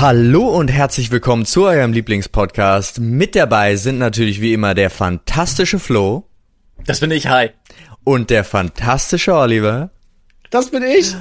[0.00, 3.00] Hallo und herzlich willkommen zu eurem Lieblingspodcast.
[3.00, 6.22] Mit dabei sind natürlich wie immer der fantastische Flo.
[6.86, 7.50] Das bin ich, hi.
[8.04, 9.90] Und der fantastische Oliver.
[10.50, 11.16] Das bin ich.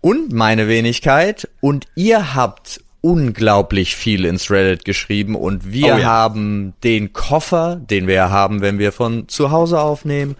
[0.00, 1.48] Und meine Wenigkeit.
[1.60, 6.02] Und ihr habt unglaublich viel ins Reddit geschrieben und wir oh ja.
[6.02, 10.34] haben den Koffer, den wir haben, wenn wir von zu Hause aufnehmen,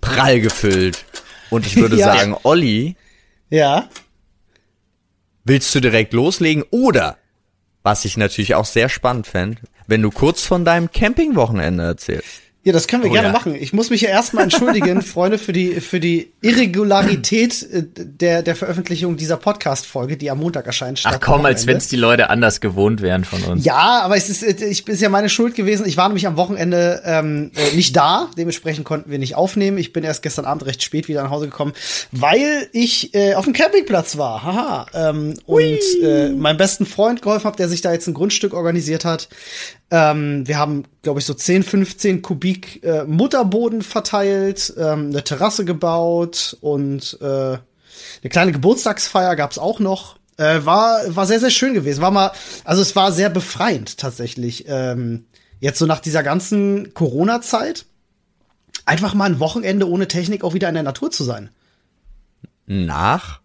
[0.00, 1.04] prall gefüllt.
[1.48, 2.12] Und ich würde ja.
[2.12, 2.96] sagen, Olli.
[3.50, 3.88] Ja.
[5.46, 7.18] Willst du direkt loslegen oder,
[7.82, 12.40] was ich natürlich auch sehr spannend fände, wenn du kurz von deinem Campingwochenende erzählst?
[12.64, 13.32] Ja, das können wir oh, gerne ja.
[13.32, 13.54] machen.
[13.54, 18.56] Ich muss mich ja erstmal entschuldigen, Freunde, für die, für die Irregularität äh, der, der
[18.56, 21.02] Veröffentlichung dieser Podcast-Folge, die am Montag erscheint.
[21.04, 23.66] Ach komm, als wenn es die Leute anders gewohnt wären von uns.
[23.66, 25.86] Ja, aber es ist, äh, ich, ist ja meine Schuld gewesen.
[25.86, 28.30] Ich war nämlich am Wochenende ähm, äh, nicht da.
[28.38, 29.76] Dementsprechend konnten wir nicht aufnehmen.
[29.76, 31.74] Ich bin erst gestern Abend recht spät wieder nach Hause gekommen,
[32.12, 34.42] weil ich äh, auf dem Campingplatz war.
[34.42, 34.86] Haha.
[34.94, 39.04] Ähm, und äh, meinem besten Freund geholfen habe, der sich da jetzt ein Grundstück organisiert
[39.04, 39.28] hat.
[39.90, 45.64] Ähm, wir haben, glaube ich, so 10, 15 Kubik äh, Mutterboden verteilt, ähm, eine Terrasse
[45.64, 50.16] gebaut und äh, eine kleine Geburtstagsfeier gab's auch noch.
[50.36, 52.00] Äh, war, war sehr, sehr schön gewesen.
[52.00, 52.32] War mal,
[52.64, 54.64] also es war sehr befreiend tatsächlich.
[54.66, 55.26] Ähm,
[55.60, 57.86] jetzt so nach dieser ganzen Corona-Zeit,
[58.86, 61.50] einfach mal ein Wochenende ohne Technik auch wieder in der Natur zu sein.
[62.66, 63.40] Nach?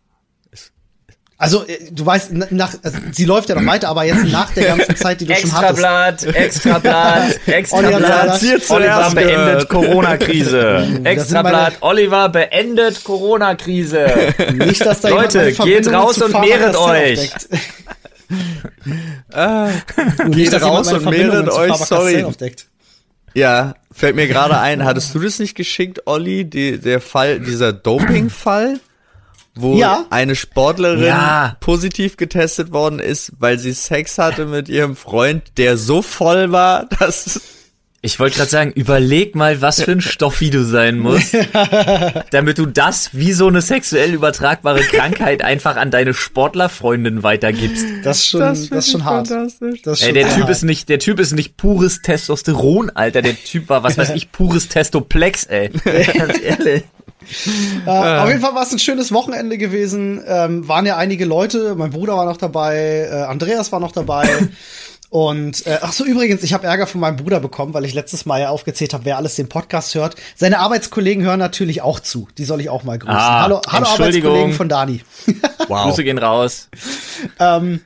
[1.42, 4.66] Also, äh, du weißt, nach, also, sie läuft ja noch weiter, aber jetzt nach der
[4.76, 6.26] ganzen Zeit, die du schon hattest.
[6.26, 8.70] Extrablatt, Extrablatt, Extrablatt.
[8.70, 11.02] Oliver beendet Corona-Krise.
[11.06, 14.34] Extrablatt, Oliver beendet Corona-Krise.
[14.54, 17.32] Nicht, dass da Leute, geht raus und mehret euch.
[19.32, 19.70] ah,
[20.30, 22.26] geht raus und mehret euch, sorry.
[23.34, 27.72] Ja, fällt mir gerade ein, hattest du das nicht geschickt, Olli, die, der Fall, dieser
[27.72, 28.82] Doping-Fall?
[29.62, 30.06] Wo ja.
[30.10, 31.58] eine Sportlerin ja.
[31.60, 36.86] positiv getestet worden ist, weil sie Sex hatte mit ihrem Freund, der so voll war,
[37.00, 37.42] dass
[38.02, 41.36] ich wollte gerade sagen, überleg mal, was für ein Stoffi du sein musst,
[42.32, 47.86] damit du das wie so eine sexuell übertragbare Krankheit einfach an deine Sportlerfreundin weitergibst.
[48.04, 49.30] Das ist schon, das, das ist schon hart.
[49.30, 50.50] Das ist Ey, der Typ hart.
[50.50, 53.22] ist nicht, der Typ ist nicht pures Testosteron, Alter.
[53.22, 55.70] Der Typ war, was weiß ich, pures Testoplex, ey.
[55.84, 56.84] Ganz ehrlich.
[57.86, 58.24] Äh, ah.
[58.24, 60.24] Auf jeden Fall war es ein schönes Wochenende gewesen.
[60.26, 61.76] Ähm, waren ja einige Leute.
[61.76, 64.28] Mein Bruder war noch dabei, äh, Andreas war noch dabei.
[65.10, 68.28] Und äh, ach so übrigens, ich habe Ärger von meinem Bruder bekommen, weil ich letztes
[68.28, 70.16] Mal ja aufgezählt habe, wer alles den Podcast hört.
[70.36, 72.28] Seine Arbeitskollegen hören natürlich auch zu.
[72.38, 73.16] Die soll ich auch mal grüßen.
[73.16, 75.02] Ah, hallo, hallo Arbeitskollegen von Dani.
[75.68, 75.84] wow.
[75.90, 76.70] Grüße gehen raus.
[77.40, 77.82] ähm,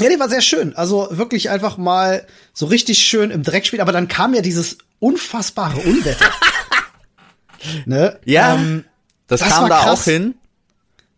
[0.00, 0.74] ja, die war sehr schön.
[0.76, 3.80] Also wirklich einfach mal so richtig schön im Dreck spielen.
[3.80, 6.26] Aber dann kam ja dieses unfassbare Unwetter.
[7.86, 8.18] Ne?
[8.24, 8.84] Ja, ähm,
[9.26, 10.00] das, das, kam da krass.
[10.00, 10.34] auch hin.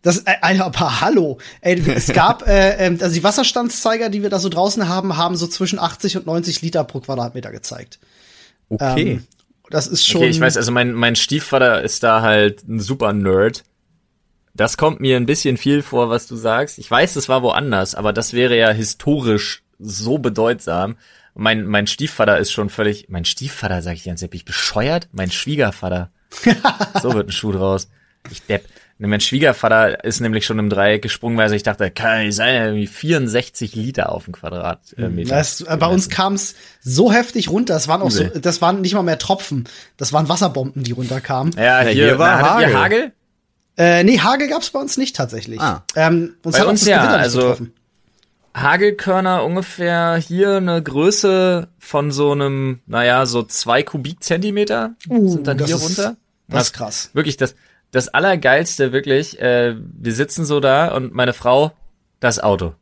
[0.01, 1.37] Das, äh, aber hallo.
[1.61, 5.35] Ey, es gab, äh, ähm, also die Wasserstandszeiger, die wir da so draußen haben, haben
[5.35, 7.99] so zwischen 80 und 90 Liter pro Quadratmeter gezeigt.
[8.69, 9.11] Okay.
[9.11, 9.27] Ähm,
[9.69, 10.21] das ist schon.
[10.21, 13.63] Okay, ich weiß, also mein, mein Stiefvater ist da halt ein super Nerd.
[14.53, 16.77] Das kommt mir ein bisschen viel vor, was du sagst.
[16.77, 20.97] Ich weiß, es war woanders, aber das wäre ja historisch so bedeutsam.
[21.33, 25.07] Mein, mein Stiefvater ist schon völlig, mein Stiefvater, sag ich ganz ehrlich, bescheuert?
[25.13, 26.11] Mein Schwiegervater
[27.01, 27.87] so wird ein Schuh draus.
[28.29, 28.65] Ich depp.
[29.07, 32.85] Mein Schwiegervater ist nämlich schon im Dreieck gesprungen, weil ich dachte, kann ich sein, irgendwie
[32.85, 35.35] 64 Liter auf dem Quadratmeter.
[35.35, 38.93] Das, bei uns kam es so heftig runter, das waren auch so, das waren nicht
[38.93, 41.51] mal mehr Tropfen, das waren Wasserbomben, die runterkamen.
[41.57, 42.73] Ja, hier, hier war na, Hagel.
[42.75, 43.11] Hagel?
[43.75, 45.59] Äh, nee, Hagel gab's bei uns nicht tatsächlich.
[45.59, 45.83] Ah.
[45.95, 47.73] Ähm, uns bei uns ja, also getroffen.
[48.53, 55.57] Hagelkörner ungefähr hier eine Größe von so einem, naja, so zwei Kubikzentimeter uh, sind dann
[55.57, 56.17] hier ist, runter.
[56.51, 57.09] Das ist krass.
[57.13, 57.55] Wirklich, das,
[57.91, 61.71] das Allergeilste, wirklich, äh, wir sitzen so da und meine Frau,
[62.19, 62.75] das Auto.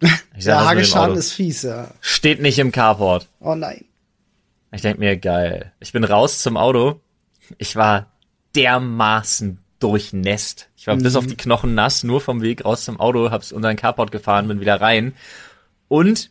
[0.36, 1.88] Ich sag, ja, Hagelschaden ist fies, ja.
[2.00, 3.26] Steht nicht im Carport.
[3.40, 3.86] Oh nein.
[4.70, 5.72] Ich denk mir, geil.
[5.80, 7.00] Ich bin raus zum Auto.
[7.56, 8.12] Ich war
[8.54, 10.68] dermaßen durchnässt.
[10.76, 11.02] Ich war mhm.
[11.02, 14.10] bis auf die Knochen nass, nur vom Weg raus zum Auto, hab's unter den Carport
[14.10, 15.14] gefahren, bin wieder rein
[15.88, 16.30] und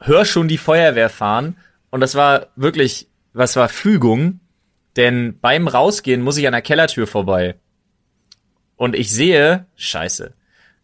[0.00, 1.56] hör schon die Feuerwehr fahren
[1.90, 4.40] und das war wirklich, was war Fügung,
[4.96, 7.56] denn beim Rausgehen muss ich an der Kellertür vorbei
[8.76, 10.34] und ich sehe, scheiße,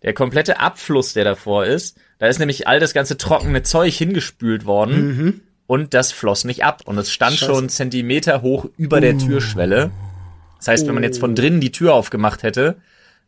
[0.02, 4.64] der komplette Abfluss, der davor ist, da ist nämlich all das ganze trockene Zeug hingespült
[4.64, 5.40] worden mhm.
[5.66, 7.52] und das floss nicht ab und es stand scheiße.
[7.52, 9.18] schon Zentimeter hoch über der uh.
[9.18, 9.90] Türschwelle.
[10.58, 12.76] Das heißt, wenn man jetzt von drinnen die Tür aufgemacht hätte,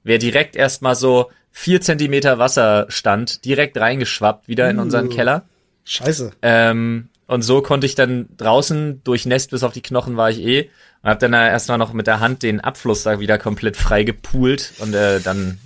[0.04, 5.48] wäre direkt erstmal so vier Zentimeter Wasserstand direkt reingeschwappt wieder in unseren uh, Keller.
[5.84, 6.32] Scheiße.
[6.42, 10.70] Ähm, und so konnte ich dann draußen durchnässt bis auf die Knochen war ich eh
[11.02, 14.72] und hab dann erstmal noch mit der Hand den Abfluss da wieder komplett frei gepult
[14.78, 15.58] und äh, dann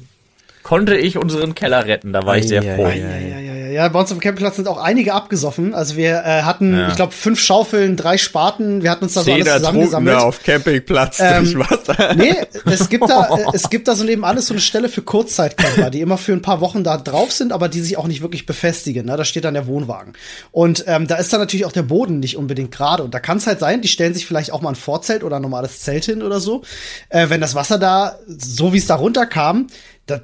[0.68, 2.12] konnte ich unseren Keller retten.
[2.12, 2.84] Da war ei, ich sehr froh.
[2.84, 5.72] Ei, ei, Ja, bei uns auf dem Campingplatz sind auch einige abgesoffen.
[5.72, 6.88] Also wir äh, hatten, ja.
[6.88, 8.82] ich glaube, fünf Schaufeln, drei Spaten.
[8.82, 10.18] Wir hatten uns da so alles zusammengesammelt.
[10.18, 12.14] auf Campingplatz ähm, durch Wasser.
[12.16, 12.34] Nee,
[12.66, 15.88] es gibt da, äh, es gibt da so neben alles so eine Stelle für Kurzzeitcamper,
[15.88, 18.44] die immer für ein paar Wochen da drauf sind, aber die sich auch nicht wirklich
[18.44, 19.06] befestigen.
[19.06, 19.16] Ne?
[19.16, 20.12] Da steht dann der Wohnwagen.
[20.52, 23.04] Und ähm, da ist dann natürlich auch der Boden nicht unbedingt gerade.
[23.04, 25.36] Und da kann es halt sein, die stellen sich vielleicht auch mal ein Vorzelt oder
[25.36, 26.60] ein normales Zelt hin oder so.
[27.08, 29.68] Äh, wenn das Wasser da, so wie es da runterkam,
[30.08, 30.22] da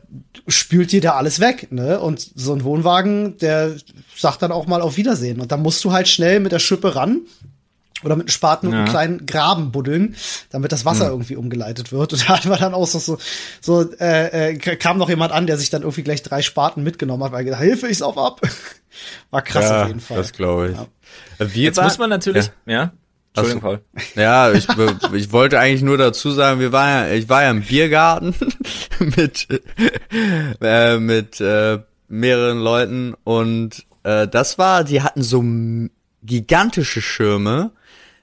[0.49, 2.01] spült dir da alles weg, ne?
[2.01, 3.77] Und so ein Wohnwagen, der
[4.17, 5.41] sagt dann auch mal auf Wiedersehen.
[5.41, 7.21] Und da musst du halt schnell mit der Schippe ran
[8.03, 8.71] oder mit einem Spaten ja.
[8.71, 10.17] und einem kleinen Graben buddeln,
[10.51, 11.11] damit das Wasser ja.
[11.11, 12.13] irgendwie umgeleitet wird.
[12.13, 13.19] Und da war dann auch so, so,
[13.61, 17.23] so äh, äh, kam noch jemand an, der sich dann irgendwie gleich drei Spaten mitgenommen
[17.25, 18.41] hat, weil gedacht, Hilfe, ich's auf ab.
[19.31, 20.17] War krass ja, auf jeden Fall.
[20.17, 20.77] Das glaube ich.
[20.77, 21.47] Ja.
[21.47, 22.93] Jetzt muss man natürlich, ja.
[23.37, 23.81] Entschuldigung, Paul.
[24.15, 24.69] Ja, ich,
[25.13, 28.35] ich wollte eigentlich nur dazu sagen, wir waren ja, ich war ja im Biergarten
[29.01, 29.49] mit,
[30.61, 35.43] äh, mit äh, mehreren Leuten und äh, das war, die hatten so
[36.23, 37.73] gigantische Schirme.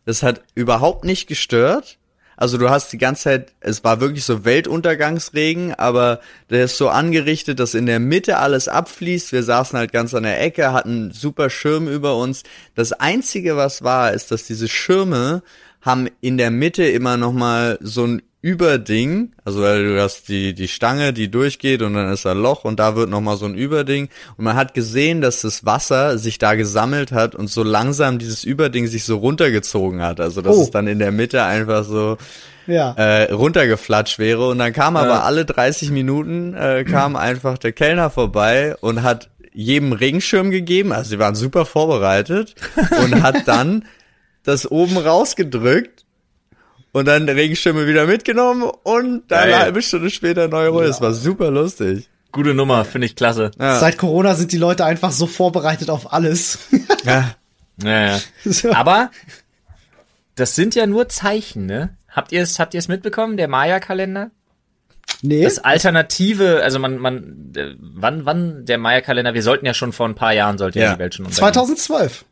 [0.06, 1.98] Das hat überhaupt nicht gestört.
[2.42, 6.90] Also du hast die ganze Zeit, es war wirklich so Weltuntergangsregen, aber der ist so
[6.90, 9.32] angerichtet, dass in der Mitte alles abfließt.
[9.32, 12.42] Wir saßen halt ganz an der Ecke, hatten super Schirm über uns.
[12.74, 15.44] Das einzige, was war, ist, dass diese Schirme
[15.82, 20.68] haben in der Mitte immer noch mal so ein Überding, also du hast die die
[20.68, 23.54] Stange, die durchgeht und dann ist da Loch und da wird noch mal so ein
[23.54, 28.18] Überding und man hat gesehen, dass das Wasser sich da gesammelt hat und so langsam
[28.18, 30.64] dieses Überding sich so runtergezogen hat, also dass oh.
[30.64, 32.18] es dann in der Mitte einfach so
[32.66, 32.94] ja.
[32.94, 35.02] äh, runtergeflatscht wäre und dann kam ja.
[35.02, 40.94] aber alle 30 Minuten äh, kam einfach der Kellner vorbei und hat jedem Regenschirm gegeben,
[40.94, 42.56] also sie waren super vorbereitet
[43.04, 43.86] und hat dann
[44.44, 46.06] das oben rausgedrückt
[46.92, 50.86] und dann Regenschirme wieder mitgenommen und dann eine halbe Stunde später neue Runde.
[50.86, 50.90] Ja.
[50.90, 52.10] Das war super lustig.
[52.32, 53.52] Gute Nummer, finde ich klasse.
[53.60, 53.80] Ja.
[53.80, 56.60] Seit Corona sind die Leute einfach so vorbereitet auf alles.
[57.04, 57.36] ja.
[57.84, 58.20] ja, ja.
[58.46, 58.72] So.
[58.72, 59.12] Aber
[60.36, 61.96] das sind ja nur Zeichen, ne?
[62.10, 64.32] Habt ihr es habt ihr es mitbekommen, der Maya-Kalender?
[65.22, 65.44] Nee.
[65.44, 70.08] Das Alternative, also man, man, äh, wann, wann der Maya-Kalender, wir sollten ja schon vor
[70.08, 71.54] ein paar Jahren, sollte ja, die Welt schon untergehen.
[71.54, 72.26] 2012.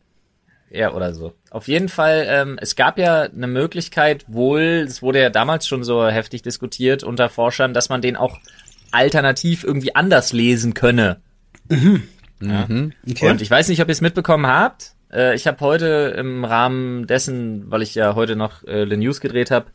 [0.71, 1.33] Ja, oder so.
[1.49, 5.83] Auf jeden Fall, ähm, es gab ja eine Möglichkeit, wohl, es wurde ja damals schon
[5.83, 8.37] so heftig diskutiert unter Forschern, dass man den auch
[8.91, 11.21] alternativ irgendwie anders lesen könne.
[11.69, 12.03] Mhm.
[12.41, 12.65] Ja.
[12.67, 12.93] Mhm.
[13.09, 13.29] Okay.
[13.29, 14.93] Und ich weiß nicht, ob ihr es mitbekommen habt.
[15.11, 19.21] Äh, ich habe heute im Rahmen dessen, weil ich ja heute noch äh, The News
[19.21, 19.67] gedreht habe,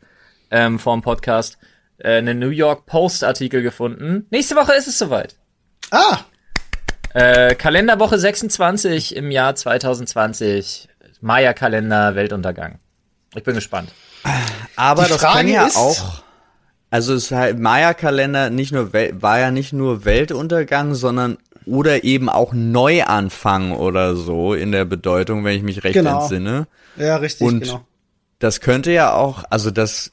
[0.50, 1.58] ähm, vor dem Podcast,
[1.98, 4.26] äh, einen New York Post Artikel gefunden.
[4.30, 5.36] Nächste Woche ist es soweit.
[5.90, 6.20] Ah,
[7.14, 10.88] äh, Kalenderwoche 26 im Jahr 2020.
[11.20, 12.78] Maya-Kalender, Weltuntergang.
[13.34, 13.90] Ich bin gespannt.
[14.76, 16.22] Aber Die das kann ja auch.
[16.90, 22.52] Also es halt Maya-Kalender nicht nur war ja nicht nur Weltuntergang, sondern oder eben auch
[22.52, 26.22] Neuanfang oder so in der Bedeutung, wenn ich mich recht genau.
[26.22, 26.66] entsinne.
[26.96, 27.84] Ja, richtig, Und genau.
[28.38, 30.12] Das könnte ja auch, also das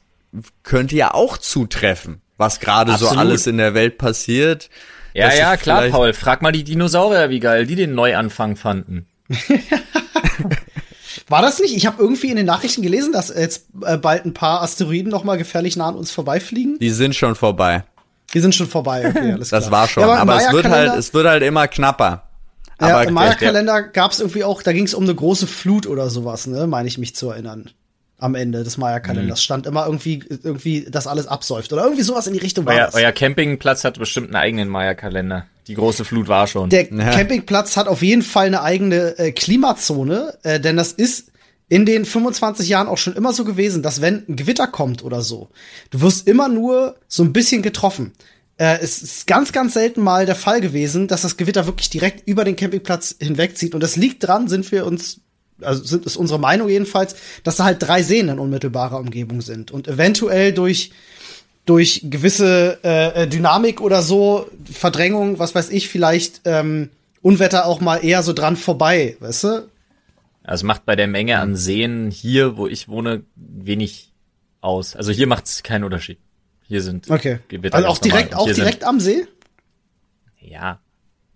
[0.64, 4.70] könnte ja auch zutreffen, was gerade so alles in der Welt passiert.
[5.14, 6.14] Ja, ja, klar, Paul.
[6.14, 9.06] Frag mal die Dinosaurier, wie geil die den Neuanfang fanden.
[11.28, 11.76] War das nicht?
[11.76, 15.24] Ich habe irgendwie in den Nachrichten gelesen, dass jetzt äh, bald ein paar Asteroiden noch
[15.24, 16.78] mal gefährlich nah an uns vorbeifliegen.
[16.80, 17.84] Die sind schon vorbei.
[18.34, 19.62] Die sind schon vorbei, okay, alles klar.
[19.62, 22.24] Das war schon, ja, aber, aber es wird halt, es wird halt immer knapper.
[22.80, 25.86] Ja, aber im Maya-Kalender gab es irgendwie auch, da ging es um eine große Flut
[25.86, 27.70] oder sowas, ne, meine ich mich zu erinnern
[28.22, 29.40] am Ende des Maya-Kalenders.
[29.40, 29.42] Mhm.
[29.42, 32.76] Stand immer irgendwie, irgendwie, dass alles absäuft oder irgendwie sowas in die Richtung war.
[32.76, 32.96] Euer, das.
[32.96, 35.48] euer Campingplatz hat bestimmt einen eigenen Maya-Kalender.
[35.68, 36.70] Die große Flut war schon.
[36.70, 37.12] Der ja.
[37.12, 41.32] Campingplatz hat auf jeden Fall eine eigene äh, Klimazone, äh, denn das ist
[41.68, 45.22] in den 25 Jahren auch schon immer so gewesen, dass wenn ein Gewitter kommt oder
[45.22, 45.50] so,
[45.90, 48.14] du wirst immer nur so ein bisschen getroffen.
[48.58, 52.28] Äh, es ist ganz, ganz selten mal der Fall gewesen, dass das Gewitter wirklich direkt
[52.28, 53.74] über den Campingplatz hinwegzieht.
[53.74, 55.22] Und das liegt dran, sind wir uns
[55.64, 59.72] also sind, ist unsere Meinung jedenfalls, dass da halt drei Seen in unmittelbarer Umgebung sind
[59.72, 60.92] und eventuell durch
[61.66, 66.90] durch gewisse äh, Dynamik oder so Verdrängung, was weiß ich, vielleicht ähm,
[67.22, 69.70] Unwetter auch mal eher so dran vorbei, weißt du?
[70.44, 74.12] Also macht bei der Menge an Seen hier, wo ich wohne, wenig
[74.60, 74.96] aus.
[74.96, 76.18] Also hier macht es keinen Unterschied.
[76.68, 77.40] Hier sind okay.
[77.48, 77.76] Gewitter.
[77.76, 79.28] Also auch direkt, auch direkt am See?
[80.40, 80.80] Ja,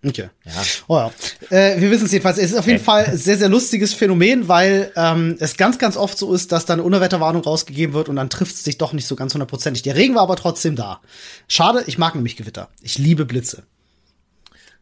[0.05, 0.29] Okay.
[0.43, 0.51] Ja.
[0.87, 1.11] Oh ja.
[1.49, 2.37] Äh, wir wissen es jedenfalls.
[2.37, 2.85] Es ist auf jeden okay.
[2.85, 6.65] Fall ein sehr, sehr lustiges Phänomen, weil ähm, es ganz, ganz oft so ist, dass
[6.65, 9.81] dann eine Unwetterwarnung rausgegeben wird und dann trifft es sich doch nicht so ganz hundertprozentig.
[9.81, 11.01] Der Regen war aber trotzdem da.
[11.47, 12.69] Schade, ich mag nämlich Gewitter.
[12.81, 13.63] Ich liebe Blitze.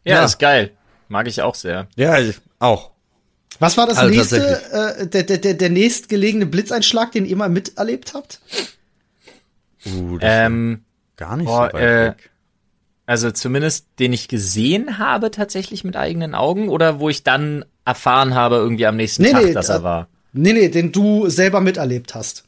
[0.04, 0.24] Ja, ja.
[0.24, 0.72] ist geil.
[1.08, 1.88] Mag ich auch sehr.
[1.96, 2.90] Ja, ich auch.
[3.60, 4.38] Was war das also nächste,
[4.72, 8.40] äh, der, der, der, der nächstgelegene Blitzeinschlag, den ihr mal miterlebt habt?
[9.86, 10.84] Uh, das ähm,
[11.16, 12.30] gar nicht boah, so weit äh, weg.
[13.06, 18.34] Also zumindest den ich gesehen habe tatsächlich mit eigenen Augen oder wo ich dann erfahren
[18.34, 20.08] habe irgendwie am nächsten nee, Tag, nee, dass er äh, war.
[20.32, 22.44] Nee, nee, den du selber miterlebt hast.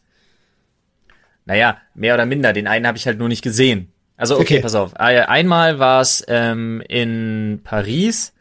[1.45, 2.53] Naja, mehr oder minder.
[2.53, 3.93] Den einen habe ich halt nur nicht gesehen.
[4.17, 4.61] Also okay, okay.
[4.61, 4.95] pass auf.
[4.95, 8.33] Äh, einmal war es ähm, in Paris,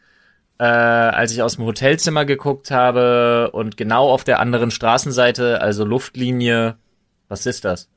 [0.58, 5.84] äh, als ich aus dem Hotelzimmer geguckt habe und genau auf der anderen Straßenseite, also
[5.84, 6.76] Luftlinie,
[7.28, 7.88] was ist das?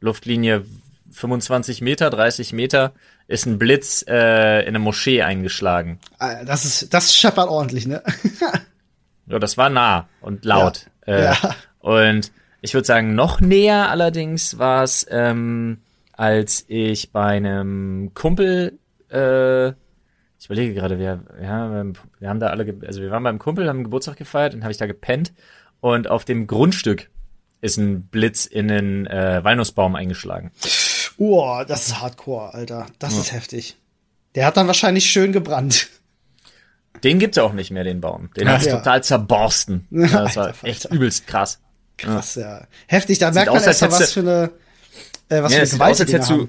[0.00, 0.64] Luftlinie
[1.10, 2.92] 25 Meter, 30 Meter,
[3.28, 5.98] ist ein Blitz äh, in eine Moschee eingeschlagen.
[6.18, 8.02] Ah, das ist, das scheppert ordentlich, ne?
[9.26, 10.86] ja, das war nah und laut.
[11.06, 11.14] Ja.
[11.14, 11.54] Äh, ja.
[11.80, 15.78] Und ich würde sagen, noch näher allerdings war es, ähm,
[16.12, 18.78] als ich bei einem Kumpel,
[19.10, 21.84] äh, ich überlege gerade, wir, ja,
[22.18, 24.78] wir haben da alle, also wir waren beim Kumpel, haben Geburtstag gefeiert, dann habe ich
[24.78, 25.32] da gepennt
[25.80, 27.10] und auf dem Grundstück
[27.60, 30.50] ist ein Blitz in den äh, Walnussbaum eingeschlagen.
[31.18, 32.86] Boah, das ist Hardcore, Alter.
[32.98, 33.20] Das ja.
[33.20, 33.76] ist heftig.
[34.34, 35.88] Der hat dann wahrscheinlich schön gebrannt.
[37.04, 38.30] Den gibt's auch nicht mehr, den Baum.
[38.36, 38.54] Den ja.
[38.54, 38.76] hat's ja.
[38.76, 39.86] total zerborsten.
[39.90, 41.60] Das war Alter, echt übelst krass.
[41.98, 42.66] Krass, ja.
[42.86, 44.50] Heftig, da merkt man erst was für eine,
[45.28, 46.48] äh, was ja, für eine Gewalt aus, als hättest du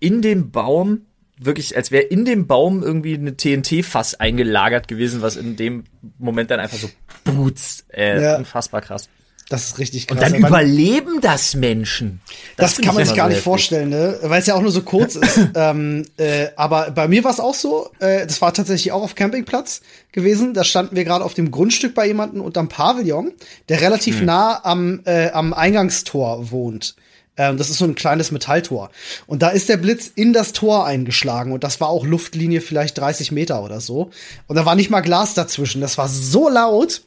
[0.00, 1.06] in dem Baum
[1.38, 5.84] wirklich, als wäre in dem Baum irgendwie eine TNT-Fass eingelagert gewesen, was in dem
[6.18, 6.90] Moment dann einfach so
[7.24, 7.84] boots.
[7.88, 8.36] Äh, ja.
[8.36, 9.08] Unfassbar krass.
[9.50, 10.16] Das ist richtig krass.
[10.16, 12.20] Und dann überleben das Menschen.
[12.56, 14.16] Das, das kann man sich gar nicht vorstellen, ne?
[14.22, 15.40] Weil es ja auch nur so kurz ist.
[15.56, 17.90] ähm, äh, aber bei mir war es auch so.
[17.98, 19.80] Äh, das war tatsächlich auch auf Campingplatz
[20.12, 20.54] gewesen.
[20.54, 23.32] Da standen wir gerade auf dem Grundstück bei jemandem unterm Pavillon,
[23.68, 24.26] der relativ hm.
[24.26, 26.94] nah am, äh, am Eingangstor wohnt.
[27.36, 28.90] Ähm, das ist so ein kleines Metalltor.
[29.26, 31.50] Und da ist der Blitz in das Tor eingeschlagen.
[31.50, 34.10] Und das war auch Luftlinie vielleicht 30 Meter oder so.
[34.46, 35.80] Und da war nicht mal Glas dazwischen.
[35.80, 37.02] Das war so laut.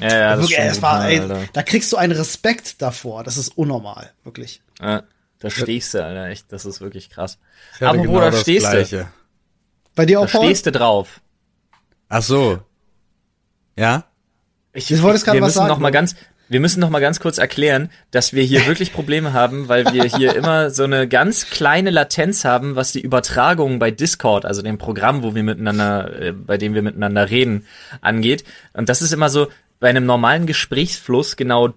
[0.00, 3.22] Ja, ja, das, wirklich, das war, ey, da kriegst du einen Respekt davor.
[3.24, 4.62] Das ist unnormal, wirklich.
[4.80, 5.02] Ja,
[5.40, 7.38] da stehst du, Alter, echt, das ist wirklich krass.
[7.80, 8.96] Aber genau wo da stehst Gleiche.
[8.98, 9.08] du?
[9.94, 10.46] Bei dir auch, Da Paul?
[10.46, 11.20] stehst du drauf.
[12.08, 12.60] Ach so.
[13.76, 14.04] Ja?
[14.72, 15.68] Ich, ich wollte gerade was sagen.
[15.68, 16.14] Noch mal ganz,
[16.48, 20.04] wir müssen noch mal ganz kurz erklären, dass wir hier wirklich Probleme haben, weil wir
[20.04, 24.78] hier immer so eine ganz kleine Latenz haben, was die Übertragung bei Discord, also dem
[24.78, 27.66] Programm, wo wir miteinander, äh, bei dem wir miteinander reden,
[28.00, 28.44] angeht.
[28.72, 29.48] Und das ist immer so,
[29.80, 31.70] bei einem normalen Gesprächsfluss genau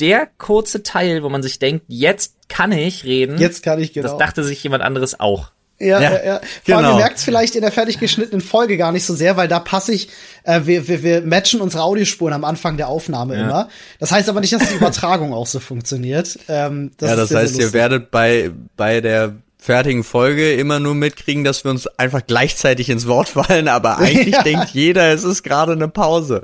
[0.00, 3.38] der kurze Teil, wo man sich denkt, jetzt kann ich reden.
[3.38, 4.08] Jetzt kann ich, genau.
[4.08, 5.52] Das dachte sich jemand anderes auch.
[5.78, 6.38] Ja, ja, ja.
[6.38, 6.78] Vor genau.
[6.78, 9.48] allem, ihr merkt es vielleicht in der fertig geschnittenen Folge gar nicht so sehr, weil
[9.48, 10.10] da passe ich,
[10.44, 13.42] äh, wir, wir, wir matchen unsere Audiospuren am Anfang der Aufnahme ja.
[13.42, 13.68] immer.
[13.98, 16.38] Das heißt aber nicht, dass die Übertragung auch so funktioniert.
[16.48, 21.44] Ähm, das ja, das heißt, ihr werdet bei, bei der fertigen Folge immer nur mitkriegen,
[21.44, 24.42] dass wir uns einfach gleichzeitig ins Wort fallen, aber eigentlich ja.
[24.42, 26.42] denkt jeder, es ist gerade eine Pause.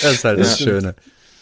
[0.00, 0.94] Das ist halt das, das Schöne.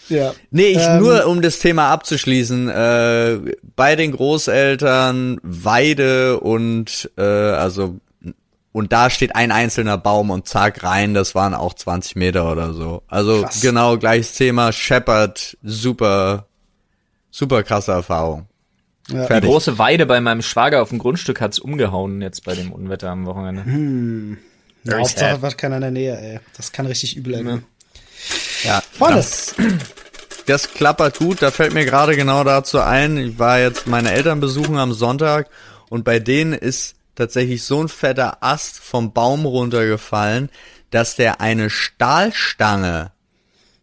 [0.08, 0.32] Ja.
[0.50, 3.38] Nee, ich ähm, nur um das Thema abzuschließen, äh,
[3.76, 8.00] bei den Großeltern Weide und äh, also
[8.72, 12.72] und da steht ein einzelner Baum und zack rein, das waren auch 20 Meter oder
[12.72, 13.02] so.
[13.08, 13.60] Also krass.
[13.60, 16.46] genau gleiches Thema, Shepard, super,
[17.30, 18.46] super krasse Erfahrung.
[19.10, 19.40] Ja.
[19.40, 23.10] Die große Weide bei meinem Schwager auf dem Grundstück hat's umgehauen jetzt bei dem Unwetter
[23.10, 23.64] am Wochenende.
[23.64, 24.38] Hm.
[24.84, 26.40] Ja, Hauptsache war keiner in der Nähe, ey.
[26.56, 27.64] Das kann richtig übel enden.
[28.64, 29.54] Ja, das,
[30.46, 31.42] das klappert gut.
[31.42, 33.16] Da fällt mir gerade genau dazu ein.
[33.16, 35.48] Ich war jetzt meine Eltern besuchen am Sonntag
[35.88, 40.50] und bei denen ist tatsächlich so ein fetter Ast vom Baum runtergefallen,
[40.90, 43.12] dass der eine Stahlstange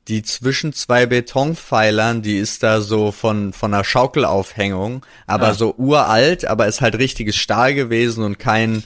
[0.07, 5.53] die zwischen zwei Betonpfeilern, die ist da so von, von einer Schaukelaufhängung, aber ah.
[5.53, 8.83] so uralt, aber ist halt richtiges Stahl gewesen und kein,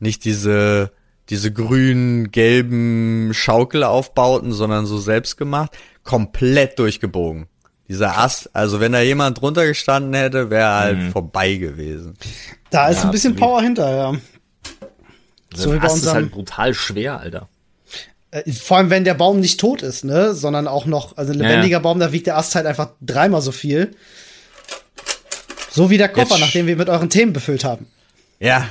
[0.00, 0.90] nicht diese,
[1.28, 7.46] diese grünen, gelben Schaukelaufbauten, sondern so selbst gemacht, komplett durchgebogen.
[7.86, 11.12] Dieser Ast, also wenn da jemand drunter gestanden hätte, wäre halt mhm.
[11.12, 12.14] vorbei gewesen.
[12.70, 13.50] Da ist ja, ein bisschen absolut.
[13.50, 14.14] Power hinter, ja.
[15.54, 17.48] So der Ast ist halt brutal schwer, Alter.
[18.30, 21.38] Äh, vor allem, wenn der Baum nicht tot ist, ne, sondern auch noch, also ein
[21.38, 21.78] lebendiger ja.
[21.78, 23.94] Baum, da wiegt der Ast halt einfach dreimal so viel.
[25.70, 27.86] So wie der Koffer, Jetzt nachdem wir mit euren Themen befüllt haben.
[28.40, 28.68] Ja.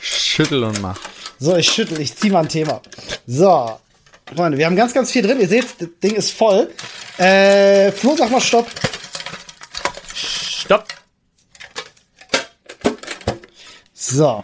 [0.00, 0.98] Schüttel und mach.
[1.38, 2.80] So, ich schüttel, ich zieh mal ein Thema.
[3.26, 3.78] So.
[4.34, 5.40] Freunde, wir haben ganz, ganz viel drin.
[5.40, 6.70] Ihr seht, das Ding ist voll.
[7.18, 8.66] Äh, Flo, sag mal Stopp.
[10.14, 10.86] Stopp.
[13.92, 14.42] So.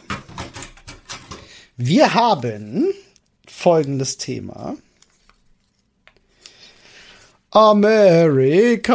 [1.77, 2.93] Wir haben
[3.63, 4.77] folgendes Thema.
[7.53, 8.95] Amerika.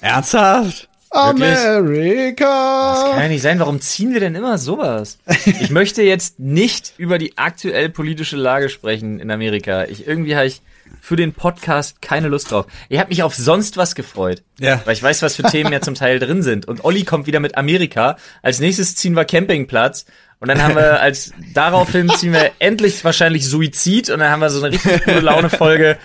[0.00, 0.88] Ernsthaft?
[1.10, 2.92] Amerika.
[2.94, 3.58] Das kann ja nicht sein.
[3.58, 5.18] Warum ziehen wir denn immer sowas?
[5.46, 9.86] Ich möchte jetzt nicht über die aktuell politische Lage sprechen in Amerika.
[9.86, 10.62] Ich irgendwie habe ich
[11.00, 12.66] für den Podcast keine Lust drauf.
[12.88, 14.42] Ich habe mich auf sonst was gefreut.
[14.58, 14.80] Ja.
[14.84, 16.66] Weil ich weiß, was für Themen ja zum Teil drin sind.
[16.66, 18.16] Und Olli kommt wieder mit Amerika.
[18.42, 20.06] Als nächstes ziehen wir Campingplatz.
[20.40, 24.50] Und dann haben wir als daraufhin ziehen wir endlich wahrscheinlich Suizid und dann haben wir
[24.50, 25.96] so eine richtig coole Laune-Folge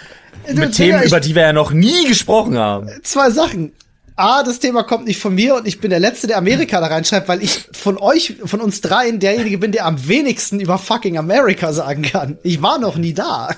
[0.54, 2.90] mit Themen, über die wir ja noch nie gesprochen haben.
[3.04, 3.74] Zwei Sachen.
[4.16, 6.88] A, das Thema kommt nicht von mir und ich bin der Letzte, der Amerika da
[6.88, 11.18] reinschreibt, weil ich von euch, von uns dreien, derjenige bin, der am wenigsten über fucking
[11.18, 12.38] Amerika sagen kann.
[12.44, 13.50] Ich war noch nie da.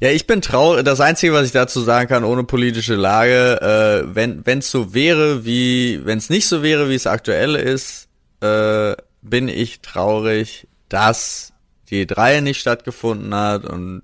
[0.00, 0.84] Ja, ich bin traurig.
[0.84, 5.44] Das Einzige, was ich dazu sagen kann, ohne politische Lage, äh, wenn es so wäre,
[5.44, 8.08] wie wenn es nicht so wäre, wie es aktuell ist,
[8.40, 11.52] äh, bin ich traurig, dass
[11.88, 14.02] die drei nicht stattgefunden hat und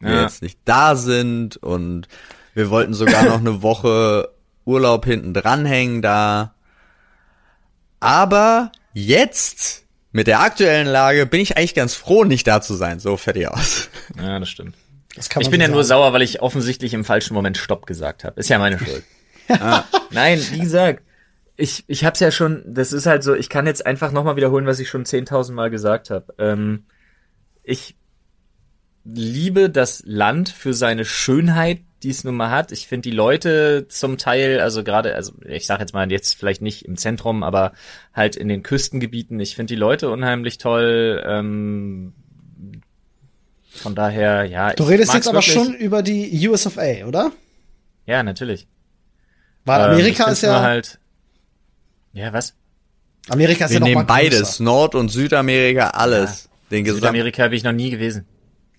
[0.00, 2.08] wir jetzt nicht da sind und
[2.54, 4.30] wir wollten sogar noch eine Woche
[4.64, 6.54] Urlaub hinten dranhängen da.
[8.00, 13.00] Aber jetzt, mit der aktuellen Lage, bin ich eigentlich ganz froh, nicht da zu sein.
[13.00, 13.88] So fertig aus.
[14.16, 14.74] Ja, das stimmt.
[15.16, 18.38] Ich bin ja nur sauer, weil ich offensichtlich im falschen Moment Stopp gesagt habe.
[18.40, 19.04] Ist ja meine Schuld.
[19.48, 19.84] ah.
[20.10, 21.02] Nein, wie gesagt,
[21.56, 24.66] ich, ich hab's ja schon, das ist halt so, ich kann jetzt einfach nochmal wiederholen,
[24.66, 26.34] was ich schon 10.000 Mal gesagt habe.
[26.38, 26.86] Ähm,
[27.62, 27.96] ich
[29.04, 32.72] liebe das Land für seine Schönheit, die es nun mal hat.
[32.72, 36.62] Ich finde die Leute zum Teil, also gerade, also ich sage jetzt mal jetzt vielleicht
[36.62, 37.72] nicht im Zentrum, aber
[38.12, 39.40] halt in den Küstengebieten.
[39.40, 41.22] Ich finde die Leute unheimlich toll.
[41.26, 42.14] Ähm,
[43.74, 44.72] von daher, ja.
[44.74, 47.32] Du redest jetzt aber schon über die US of A, oder?
[48.06, 48.66] Ja, natürlich.
[49.64, 50.98] Weil ähm, Amerika ist ja halt.
[52.12, 52.54] Ja, was?
[53.28, 56.48] Amerika ist Wir ja noch nehmen beides, Nord- und Südamerika, alles.
[56.70, 56.78] Ja.
[56.78, 58.26] Den Südamerika habe ich noch nie gewesen.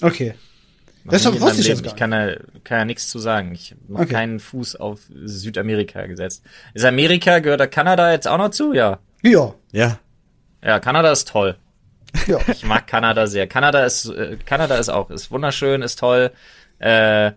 [0.02, 0.36] Okay.
[1.06, 2.34] Das wusste ich jetzt Ich kann da,
[2.64, 3.54] kann ja nichts zu sagen.
[3.54, 4.14] Ich habe okay.
[4.14, 6.44] keinen Fuß auf Südamerika gesetzt.
[6.74, 8.74] Ist Amerika, gehört da Kanada jetzt auch noch zu?
[8.74, 9.00] Ja.
[9.22, 9.54] Ja.
[9.72, 10.00] Ja.
[10.64, 11.58] Ja, Kanada ist toll.
[12.28, 12.40] Ja.
[12.48, 13.48] Ich mag Kanada sehr.
[13.48, 16.32] Kanada ist, äh, Kanada ist auch, ist wunderschön, ist toll.
[16.80, 17.32] Äh,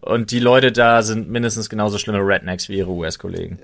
[0.00, 3.58] und die Leute da sind mindestens genauso schlimme Rednecks wie ihre US-Kollegen.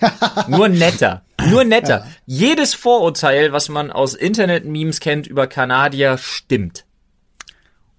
[0.48, 1.22] Nur netter.
[1.48, 2.04] Nur netter.
[2.04, 2.06] Ja.
[2.26, 6.84] Jedes Vorurteil, was man aus Internet-Memes kennt über Kanadier, stimmt.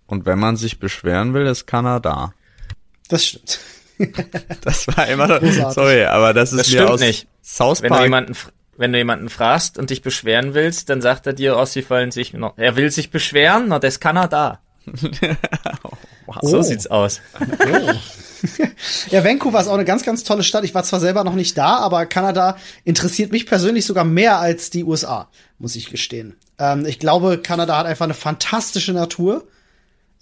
[0.07, 2.33] Und wenn man sich beschweren will, ist Kanada.
[3.09, 3.59] Das stimmt.
[4.61, 5.73] das war immer, Großartig.
[5.73, 7.27] sorry, aber das ist das mir aus nicht.
[7.43, 7.91] South Park.
[7.91, 8.35] Wenn du jemanden,
[8.79, 12.11] wenn du jemanden fragst und dich beschweren willst, dann sagt er dir, oh, sie fallen
[12.11, 14.61] sich noch, er will sich beschweren, na, das ist Kanada.
[14.85, 16.37] wow.
[16.41, 16.61] So oh.
[16.61, 17.19] sieht's aus.
[17.39, 17.91] Oh.
[19.09, 20.63] ja, Vancouver ist auch eine ganz, ganz tolle Stadt.
[20.63, 24.69] Ich war zwar selber noch nicht da, aber Kanada interessiert mich persönlich sogar mehr als
[24.69, 26.37] die USA, muss ich gestehen.
[26.57, 29.45] Ähm, ich glaube, Kanada hat einfach eine fantastische Natur.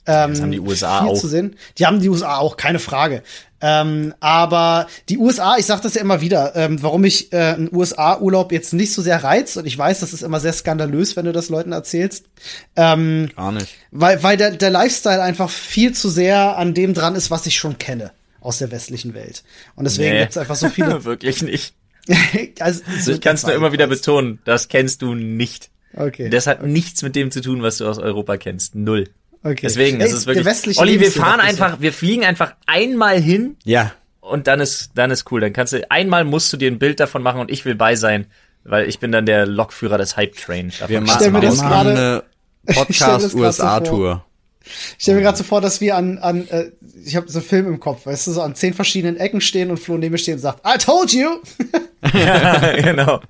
[0.07, 1.19] Ähm, das haben die USA auch.
[1.19, 1.55] Zu sehen.
[1.77, 3.21] Die haben die USA auch, keine Frage.
[3.59, 7.75] Ähm, aber die USA, ich sage das ja immer wieder, ähm, warum ich äh, einen
[7.75, 11.25] USA-Urlaub jetzt nicht so sehr reizt, und ich weiß, das ist immer sehr skandalös, wenn
[11.25, 12.25] du das Leuten erzählst.
[12.75, 13.73] Ähm, Gar nicht.
[13.91, 17.57] Weil, weil der, der Lifestyle einfach viel zu sehr an dem dran ist, was ich
[17.57, 19.43] schon kenne aus der westlichen Welt.
[19.75, 20.21] Und deswegen nee.
[20.21, 21.03] gibt's einfach so viele.
[21.03, 21.73] Wirklich nicht.
[22.59, 25.69] also, so ich kann es nur immer wieder betonen, das kennst du nicht.
[25.93, 26.29] Okay.
[26.29, 28.75] Das hat nichts mit dem zu tun, was du aus Europa kennst.
[28.75, 29.09] Null.
[29.43, 29.59] Okay.
[29.61, 30.77] Deswegen, es ist wirklich.
[30.77, 33.55] Olli, wir fahren einfach, wir fliegen einfach einmal hin.
[33.63, 33.93] Ja.
[34.19, 35.39] Und dann ist, dann ist cool.
[35.39, 37.95] Dann kannst du, einmal musst du dir ein Bild davon machen und ich will bei
[37.95, 38.27] sein,
[38.63, 40.71] weil ich bin dann der Lokführer des Hype Train.
[40.87, 42.23] Wir machen das gerade eine
[42.73, 44.25] Podcast USA Tour.
[44.97, 46.71] Ich stelle mir gerade so vor, dass wir an, an äh,
[47.05, 49.69] ich habe so einen Film im Kopf, weißt du, so an zehn verschiedenen Ecken stehen
[49.69, 51.39] und Flo neben mir stehen und sagt, I told you!
[52.13, 53.21] ja, genau.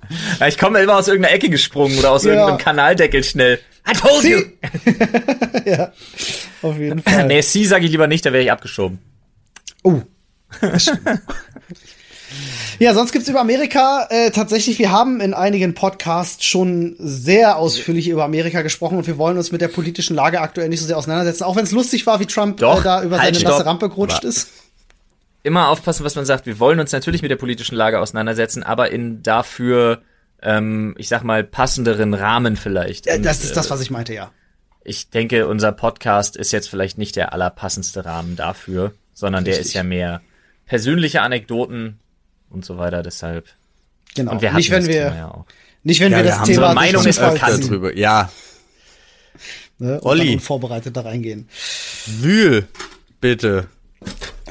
[0.47, 2.31] Ich komme immer aus irgendeiner Ecke gesprungen oder aus ja.
[2.31, 3.59] irgendeinem Kanaldeckel schnell.
[3.89, 4.41] I told you!
[5.65, 5.93] ja,
[6.61, 7.27] auf jeden Fall.
[7.27, 8.99] nee, sie sage ich lieber nicht, da wäre ich abgeschoben.
[9.83, 10.01] Oh.
[12.79, 18.07] Ja, sonst gibt's über Amerika äh, tatsächlich, wir haben in einigen Podcasts schon sehr ausführlich
[18.07, 20.97] über Amerika gesprochen und wir wollen uns mit der politischen Lage aktuell nicht so sehr
[20.97, 23.65] auseinandersetzen, auch wenn es lustig war, wie Trump Doch, äh, da über halt, seine nasse
[23.65, 24.49] Rampe gerutscht aber ist.
[25.41, 26.45] Immer aufpassen, was man sagt.
[26.45, 30.01] Wir wollen uns natürlich mit der politischen Lage auseinandersetzen, aber in dafür,
[30.43, 33.09] ähm, ich sag mal, passenderen Rahmen vielleicht.
[33.09, 34.31] Und, das ist das, äh, was ich meinte, ja.
[34.83, 39.55] Ich denke, unser Podcast ist jetzt vielleicht nicht der allerpassendste Rahmen dafür, sondern Richtig.
[39.55, 40.21] der ist ja mehr
[40.65, 41.99] persönliche Anekdoten
[42.49, 43.03] und so weiter.
[43.03, 43.47] Deshalb.
[44.15, 44.31] Genau.
[44.31, 45.45] Und wir nicht wenn wir ja auch.
[45.83, 47.95] nicht wenn ja, wir das Thema Meinung ist bekannt drüber.
[47.95, 48.29] Ja.
[49.79, 50.33] Ne, Olli.
[50.33, 51.47] unvorbereitet da reingehen.
[52.07, 52.67] Wühl,
[53.21, 53.67] bitte.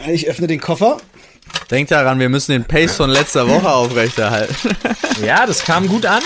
[0.06, 0.98] Ich öffne den Koffer.
[1.70, 4.54] Denk daran, wir müssen den Pace von letzter Woche aufrechterhalten.
[5.24, 6.22] ja, das kam gut an.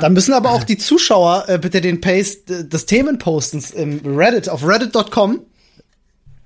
[0.00, 4.66] Dann müssen aber auch die Zuschauer äh, bitte den Pace des Themenpostens im Reddit auf
[4.66, 5.40] reddit.com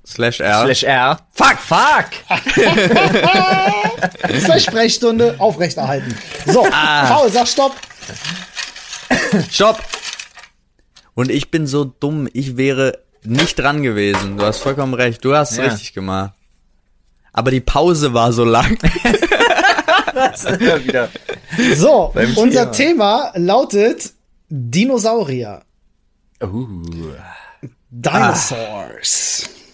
[0.07, 0.65] Slash R.
[0.65, 1.19] Slash R.
[1.33, 2.07] Fuck, fuck!
[4.41, 6.17] Slash Sprechstunde aufrechterhalten.
[6.47, 7.07] So, ah.
[7.09, 7.75] Paul, sag Stopp.
[9.51, 9.83] Stopp!
[11.15, 14.37] Und ich bin so dumm, ich wäre nicht dran gewesen.
[14.37, 15.25] Du hast vollkommen recht.
[15.25, 15.65] Du hast ja.
[15.65, 16.35] richtig gemacht.
[17.33, 18.79] Aber die Pause war so lang.
[21.75, 22.73] so, unser Thema.
[22.73, 24.13] Thema lautet
[24.49, 25.63] Dinosaurier.
[26.41, 26.67] Uh.
[27.91, 29.43] Dinosaurs.
[29.45, 29.66] Ah.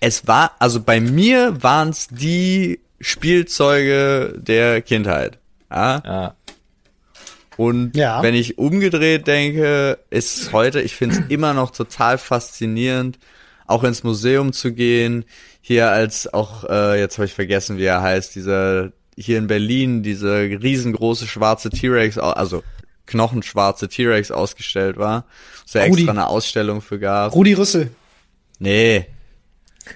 [0.00, 5.38] Es war, also bei mir waren es die Spielzeuge der Kindheit.
[5.70, 6.02] Ja.
[6.04, 6.34] ja.
[7.56, 8.22] Und ja.
[8.22, 13.18] wenn ich umgedreht denke, ist heute, ich finde es immer noch total faszinierend,
[13.66, 15.24] auch ins Museum zu gehen.
[15.60, 20.04] Hier als auch, äh, jetzt habe ich vergessen, wie er heißt, dieser hier in Berlin,
[20.04, 22.62] diese riesengroße schwarze T-Rex, also
[23.06, 25.24] knochenschwarze T-Rex ausgestellt war.
[25.66, 27.34] So extra eine Ausstellung für gab.
[27.34, 27.90] Rudi Rüssel.
[28.60, 29.06] Nee.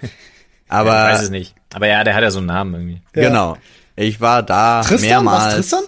[0.69, 0.91] Aber.
[0.91, 1.55] Ja, ich weiß es nicht.
[1.75, 3.03] Aber ja, der hat ja so einen Namen irgendwie.
[3.15, 3.29] Ja.
[3.29, 3.57] Genau.
[3.97, 5.45] Ich war da Tristan, mehrmals.
[5.45, 5.85] Was, Tristan?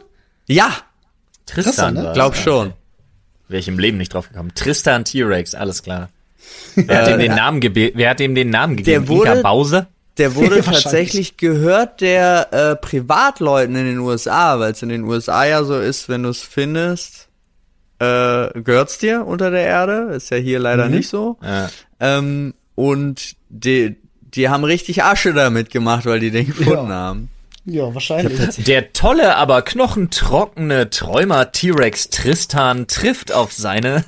[0.47, 0.71] Ja,
[1.47, 2.11] Tristan, ne?
[2.15, 2.73] Glaub schon.
[3.49, 4.53] Wäre ich im Leben nicht drauf gekommen.
[4.55, 6.09] Tristan T-Rex, alles klar.
[6.75, 9.07] Wer hat ihm den Namen gebe Wer hat ihm den Namen gegeben?
[9.07, 9.87] Der wurde, Inka Bause?
[10.19, 15.45] Der wurde tatsächlich gehört der äh, Privatleuten in den USA, weil es in den USA
[15.45, 17.29] ja so ist, wenn du es findest,
[17.99, 20.15] äh, gehört's dir unter der Erde.
[20.15, 20.95] Ist ja hier leider mhm.
[20.95, 21.39] nicht so.
[21.43, 21.71] Ja.
[22.01, 26.95] Ähm, und die, die haben richtig Asche damit gemacht, weil die den gefunden ja.
[26.95, 27.31] haben.
[27.67, 28.63] Ja, wahrscheinlich.
[28.65, 34.05] Der tolle, aber knochentrockene Träumer T-Rex Tristan trifft auf seine.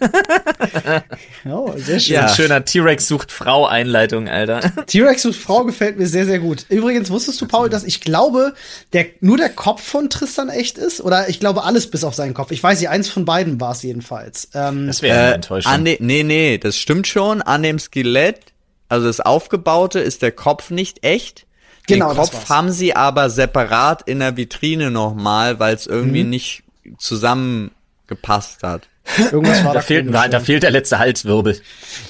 [1.47, 2.15] oh, sehr schön.
[2.17, 4.61] Ja, schöner T-Rex sucht Frau Einleitung, Alter.
[4.87, 6.67] T-Rex sucht Frau gefällt mir sehr, sehr gut.
[6.69, 8.53] Übrigens, wusstest du, Paul, dass ich glaube,
[8.93, 11.01] der, nur der Kopf von Tristan echt ist?
[11.01, 12.51] Oder ich glaube alles bis auf seinen Kopf.
[12.51, 14.51] Ich weiß nicht, eins von beiden war es jedenfalls.
[14.53, 15.83] Ähm, das wäre äh, enttäuschend.
[16.01, 17.41] Nee, nee, das stimmt schon.
[17.41, 18.41] An dem Skelett,
[18.88, 21.46] also das Aufgebaute, ist der Kopf nicht echt.
[21.87, 26.31] Genau, Den Kopf haben sie aber separat in der Vitrine nochmal, weil es irgendwie mhm.
[26.31, 26.62] nicht
[26.99, 28.88] zusammengepasst hat.
[29.31, 31.61] Irgendwas war da, da fehlt, da, da fehlt der letzte Halswirbel.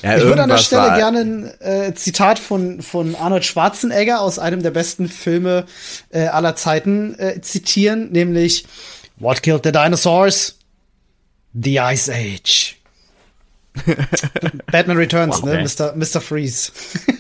[0.03, 4.39] Ja, ich würde an der Stelle gerne ein äh, Zitat von, von Arnold Schwarzenegger aus
[4.39, 5.67] einem der besten Filme
[6.09, 8.65] äh, aller Zeiten äh, zitieren, nämlich
[9.19, 10.59] What killed the dinosaurs?
[11.53, 12.77] The Ice Age.
[14.71, 15.63] Batman Returns, wow, ne?
[15.63, 15.95] Mr.
[15.97, 16.21] Mr.
[16.21, 16.73] Freeze.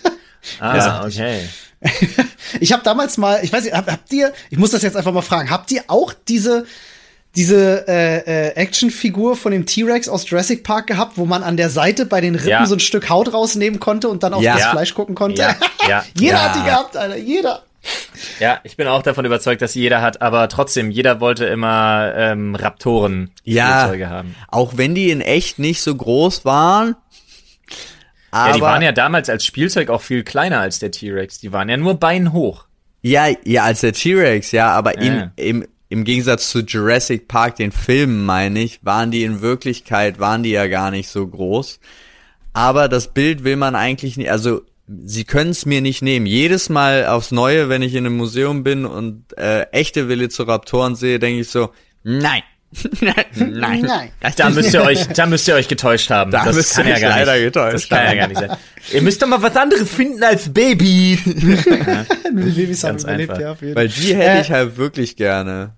[0.61, 1.49] ah, okay.
[2.61, 5.13] ich habe damals mal, ich weiß nicht, habt, habt ihr, ich muss das jetzt einfach
[5.13, 6.67] mal fragen, habt ihr auch diese
[7.37, 11.69] diese äh, äh, Actionfigur von dem T-Rex aus Jurassic Park gehabt, wo man an der
[11.69, 12.67] Seite bei den Rippen ja.
[12.67, 14.55] so ein Stück Haut rausnehmen konnte und dann auf ja.
[14.55, 15.43] das Fleisch gucken konnte?
[15.87, 16.05] Ja.
[16.19, 17.63] jeder hat die gehabt, Alter, jeder.
[18.41, 22.55] Ja, ich bin auch davon überzeugt, dass jeder hat, aber trotzdem, jeder wollte immer ähm,
[22.55, 24.35] Raptoren ja, haben.
[24.49, 26.97] Auch wenn die in echt nicht so groß waren,
[28.31, 31.39] aber, ja, die waren ja damals als Spielzeug auch viel kleiner als der T-Rex.
[31.39, 32.67] Die waren ja nur beinhoch.
[33.01, 35.31] Ja, ja, als der T-Rex, ja, aber ja.
[35.37, 40.19] In, im, im Gegensatz zu Jurassic Park, den Filmen meine ich, waren die in Wirklichkeit,
[40.19, 41.79] waren die ja gar nicht so groß.
[42.53, 46.27] Aber das Bild will man eigentlich nicht, also sie können es mir nicht nehmen.
[46.27, 51.19] Jedes Mal aufs Neue, wenn ich in einem Museum bin und äh, echte Velociraptoren sehe,
[51.19, 51.71] denke ich so,
[52.03, 52.43] nein,
[53.39, 53.83] Nein.
[53.83, 54.11] Nein.
[54.37, 56.31] Da müsst ihr euch, da müsst ihr euch getäuscht haben.
[56.31, 57.45] Da das kann ja gar leider nicht.
[57.45, 58.57] Getäuscht das kann ja gar nicht sein.
[58.93, 61.21] ihr müsst doch mal was anderes finden als Babys.
[61.25, 62.07] ja.
[62.31, 65.75] Die Babys haben überlebt, ja, auf jeden Weil die hätte äh, ich halt wirklich gerne.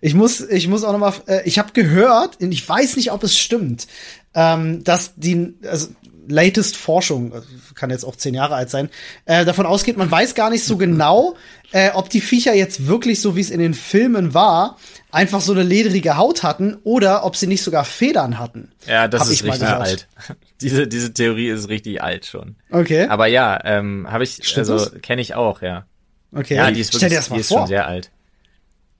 [0.00, 3.10] Ich muss, ich muss auch noch mal, äh, ich habe gehört, und ich weiß nicht,
[3.12, 3.86] ob es stimmt,
[4.34, 5.88] ähm, dass die, also
[6.28, 8.88] latest Forschung, also kann jetzt auch zehn Jahre alt sein,
[9.24, 11.36] äh, davon ausgeht, man weiß gar nicht so genau,
[11.72, 14.78] äh, ob die Viecher jetzt wirklich so wie es in den Filmen war,
[15.10, 18.70] einfach so eine ledrige Haut hatten oder ob sie nicht sogar Federn hatten.
[18.86, 20.08] Ja, das ist richtig alt.
[20.60, 22.56] diese, diese Theorie ist richtig alt schon.
[22.70, 23.06] Okay.
[23.06, 25.86] Aber ja, ähm, habe ich, Stimmt also kenne ich auch, ja.
[26.34, 26.56] Okay.
[26.56, 27.58] Ja, die ist, wirklich, Stell dir das mal die ist vor.
[27.58, 28.10] schon sehr alt.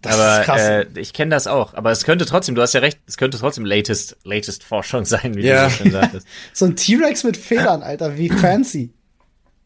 [0.02, 0.60] Das aber ist krass.
[0.62, 1.74] Äh, ich kenne das auch.
[1.74, 5.34] Aber es könnte trotzdem, du hast ja recht, es könnte trotzdem latest, latest Forschung sein,
[5.34, 5.64] wie ja.
[5.64, 6.26] du schon sagtest.
[6.52, 8.90] so ein T-Rex mit Federn, Alter, wie fancy.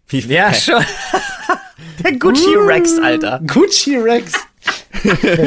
[0.08, 0.84] Wie ja, schon.
[2.02, 3.40] Der Gucci Rex, Alter.
[3.46, 4.32] Gucci Rex.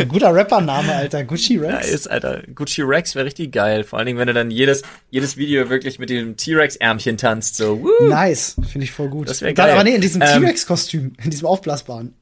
[0.08, 1.24] guter Rappername, Alter.
[1.24, 1.88] Gucci Rex.
[1.88, 2.44] Ja, ist, Alter.
[2.54, 3.84] Gucci Rex wäre richtig geil.
[3.84, 7.58] Vor allen Dingen, wenn du dann jedes, jedes Video wirklich mit dem T-Rex-Ärmchen tanzt.
[7.58, 8.08] So, woo.
[8.08, 8.56] Nice.
[8.72, 9.30] Finde ich voll gut.
[9.30, 9.72] Das wäre geil.
[9.72, 11.14] Aber nee, in diesem ähm, T-Rex-Kostüm.
[11.24, 12.14] In diesem aufblasbaren.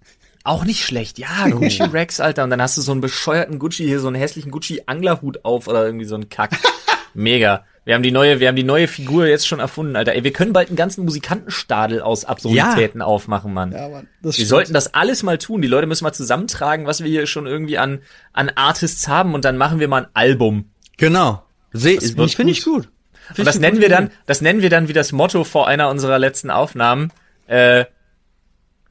[0.43, 1.17] Auch nicht schlecht.
[1.17, 2.43] Ja, Gucci Rex, Alter.
[2.43, 5.86] Und dann hast du so einen bescheuerten Gucci hier, so einen hässlichen Gucci-Anglerhut auf oder
[5.86, 6.51] irgendwie so einen Kack.
[7.13, 7.65] Mega.
[7.86, 10.13] Wir haben die neue, wir haben die neue Figur jetzt schon erfunden, Alter.
[10.13, 13.06] Ey, wir können bald einen ganzen Musikantenstadel aus Absurditäten ja.
[13.06, 13.73] aufmachen, Mann.
[13.73, 14.08] Ja, Mann.
[14.21, 14.47] Das wir stimmt.
[14.47, 15.62] sollten das alles mal tun.
[15.62, 17.99] Die Leute müssen mal zusammentragen, was wir hier schon irgendwie an,
[18.32, 20.71] an Artists haben und dann machen wir mal ein Album.
[20.97, 21.43] Genau.
[21.73, 22.89] Seh, das finde ich gut.
[23.27, 25.89] Find und das nennen wir dann, das nennen wir dann wie das Motto vor einer
[25.89, 27.12] unserer letzten Aufnahmen.
[27.47, 27.86] Äh,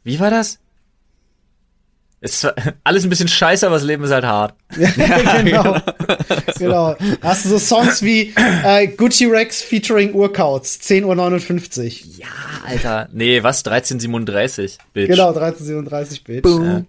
[0.04, 0.58] wie war das?
[2.22, 2.46] Ist
[2.84, 4.54] alles ein bisschen scheiße, aber das Leben ist halt hart.
[5.44, 5.76] genau.
[6.58, 6.96] genau.
[7.20, 8.32] Hast du so Songs wie
[8.64, 12.16] äh, Gucci Rex featuring Urkauts, 10.59 Uhr.
[12.18, 12.26] Ja,
[12.64, 13.08] Alter.
[13.12, 13.58] Nee, was?
[13.58, 15.08] 1337, Bitch.
[15.08, 16.46] Genau, 1337, Bitch.
[16.46, 16.84] Ja.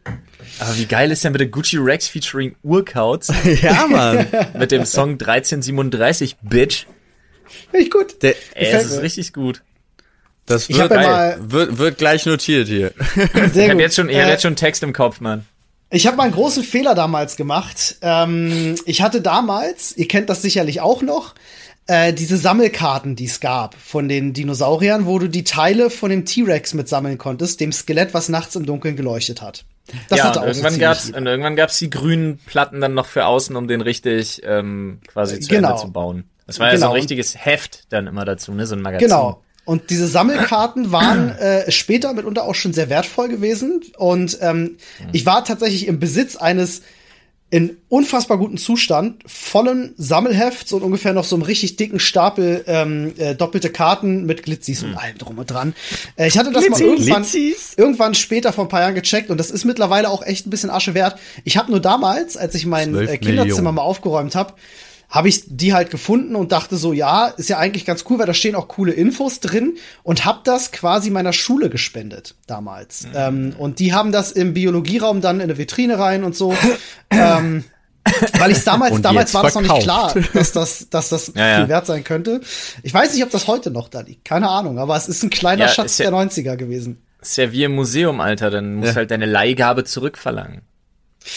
[0.60, 3.34] Aber wie geil ist denn bitte Gucci Rex featuring Urkauts?
[3.62, 4.28] ja, Mann.
[4.58, 6.86] Mit dem Song 1337, Bitch.
[7.72, 8.22] Finde ich gut.
[8.22, 9.64] Der, ey, es ist richtig gut.
[10.46, 12.92] Das wird, ja wird, wird, gleich notiert hier.
[13.54, 15.46] Sehr ich habe jetzt schon, ich äh, hab jetzt schon Text im Kopf, Mann.
[15.90, 17.98] Ich habe mal einen großen Fehler damals gemacht.
[18.02, 21.36] Ähm, ich hatte damals, ihr kennt das sicherlich auch noch,
[21.88, 26.26] äh, diese Sammelkarten, die es gab von den Dinosauriern, wo du die Teile von dem
[26.26, 29.66] T-Rex mitsammeln konntest, dem Skelett, was nachts im Dunkeln geleuchtet hat.
[30.10, 33.26] Das ja, hatte auch irgendwann gab's, und irgendwann gab's die grünen Platten dann noch für
[33.26, 35.72] außen, um den richtig ähm, quasi zu genau.
[35.72, 36.24] Ende zu bauen.
[36.48, 36.74] Das war genau.
[36.74, 37.00] ja so ein genau.
[37.00, 39.10] richtiges Heft dann immer dazu, ne, so ein Magazin.
[39.10, 39.43] Genau.
[39.66, 43.82] Und diese Sammelkarten waren äh, später mitunter auch schon sehr wertvoll gewesen.
[43.98, 44.78] Und ähm,
[45.14, 46.82] ich war tatsächlich im Besitz eines
[47.54, 53.14] in unfassbar guten Zustand, vollen Sammelhefts und ungefähr noch so einem richtig dicken Stapel ähm,
[53.20, 54.98] äh, doppelte Karten mit Glitzis und hm.
[54.98, 55.76] allem drum und dran.
[56.16, 57.26] Äh, ich hatte das Glitzy, mal irgendwann,
[57.78, 60.72] irgendwann später vor ein paar Jahren gecheckt und das ist mittlerweile auch echt ein bisschen
[60.72, 61.20] Asche wert.
[61.44, 63.76] Ich habe nur damals, als ich mein äh, Kinderzimmer Millionen.
[63.76, 64.56] mal aufgeräumt habe,
[65.14, 68.26] habe ich die halt gefunden und dachte so, ja, ist ja eigentlich ganz cool, weil
[68.26, 73.04] da stehen auch coole Infos drin und habe das quasi meiner Schule gespendet damals.
[73.04, 73.12] Mhm.
[73.14, 76.56] Ähm, und die haben das im Biologieraum dann in eine Vitrine rein und so.
[77.12, 77.64] ähm,
[78.40, 81.70] weil ich damals, damals war das noch nicht klar, dass das, dass das ja, viel
[81.70, 82.42] wert sein könnte.
[82.82, 84.26] Ich weiß nicht, ob das heute noch da liegt.
[84.26, 87.04] Keine Ahnung, aber es ist ein kleiner ja, Schatz ja, der 90er gewesen.
[87.22, 88.96] Ist ja wie im Museum, Alter, dann musst ja.
[88.96, 90.64] halt deine Leihgabe zurückverlangen.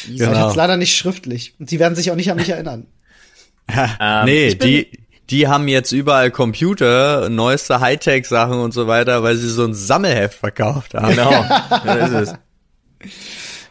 [0.08, 0.32] Genau.
[0.32, 1.54] Ich hab's leider nicht schriftlich.
[1.60, 2.86] Und die werden sich auch nicht an mich erinnern
[3.68, 4.90] ähm, nee, die,
[5.30, 10.38] die haben jetzt überall Computer, neueste Hightech-Sachen und so weiter, weil sie so ein Sammelheft
[10.38, 11.10] verkauft haben.
[11.10, 11.30] Genau,
[11.84, 12.34] das ist es.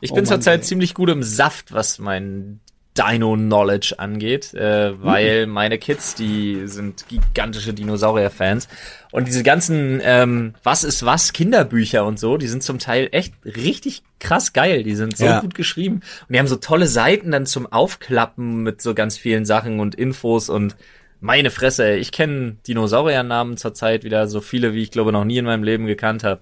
[0.02, 2.60] Ich bin oh zurzeit ziemlich gut im Saft, was mein
[2.98, 5.54] Dino-Knowledge angeht, äh, weil mhm.
[5.54, 8.68] meine Kids, die sind gigantische Dinosaurier-Fans.
[9.12, 13.34] Und diese ganzen ähm, Was ist was Kinderbücher und so, die sind zum Teil echt
[13.44, 14.84] richtig krass geil.
[14.84, 15.40] Die sind so ja.
[15.40, 15.96] gut geschrieben.
[15.96, 19.96] Und die haben so tolle Seiten dann zum Aufklappen mit so ganz vielen Sachen und
[19.96, 20.76] Infos und
[21.22, 25.46] meine Fresse, ich kenne Dinosaurier-Namen zurzeit wieder so viele, wie ich glaube noch nie in
[25.46, 26.42] meinem Leben gekannt habe.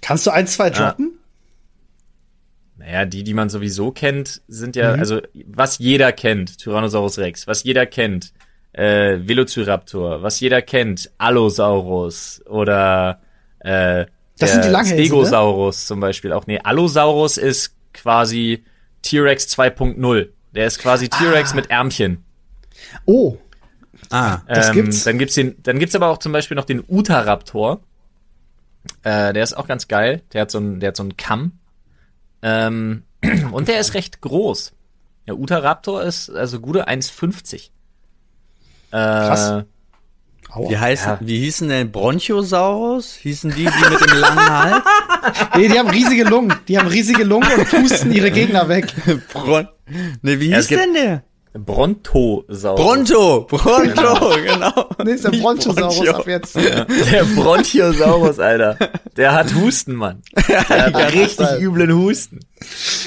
[0.00, 1.12] Kannst du ein, zwei droppen?
[1.12, 1.23] Ja.
[2.76, 5.00] Naja, die, die man sowieso kennt, sind ja, mhm.
[5.00, 8.32] also was jeder kennt, Tyrannosaurus Rex, was jeder kennt,
[8.72, 13.20] äh, Velociraptor, was jeder kennt, Allosaurus oder
[13.60, 14.06] äh,
[14.38, 15.04] das sind die Langhälse, ne?
[15.06, 15.86] Stegosaurus ne?
[15.86, 16.46] zum Beispiel auch.
[16.46, 18.64] Nee, Allosaurus ist quasi
[19.02, 20.28] T-Rex 2.0.
[20.54, 21.56] Der ist quasi T-Rex ah.
[21.56, 22.24] mit Ärmchen.
[23.04, 23.38] Oh.
[24.10, 25.04] Ah, das ähm, gibt's.
[25.04, 27.80] Dann gibt's den, dann gibt's aber auch zum Beispiel noch den Utahraptor.
[29.02, 30.22] Äh, der ist auch ganz geil.
[30.32, 31.52] Der hat so einen, der hat so einen Kamm.
[32.44, 33.04] Ähm,
[33.52, 34.72] und der ist recht groß.
[35.26, 37.54] Der Utahraptor ist also gute 1,50.
[37.54, 37.70] Äh,
[38.90, 39.64] Krass.
[40.68, 41.18] Wie heißen, ja.
[41.20, 43.14] wie hießen denn Bronchosaurus?
[43.14, 44.84] Hießen die, die mit dem langen Hals?
[45.56, 46.54] nee, die haben riesige Lungen.
[46.68, 48.94] Die haben riesige Lungen und pusten ihre Gegner weg.
[49.32, 49.66] Bron
[50.22, 51.24] ne, wie hieß ja, denn der?
[51.56, 52.80] Brontosaurus.
[52.80, 54.90] Bronto, Bronto, genau.
[55.04, 56.12] Nee, ist der Bronchosaurus Bronchio.
[56.12, 56.56] ab jetzt.
[56.56, 56.84] Ja.
[56.84, 58.76] Der Bronchiosaurus, Alter.
[59.16, 60.22] Der hat Husten, Mann.
[60.48, 62.40] Der hat ja, richtig üblen Husten.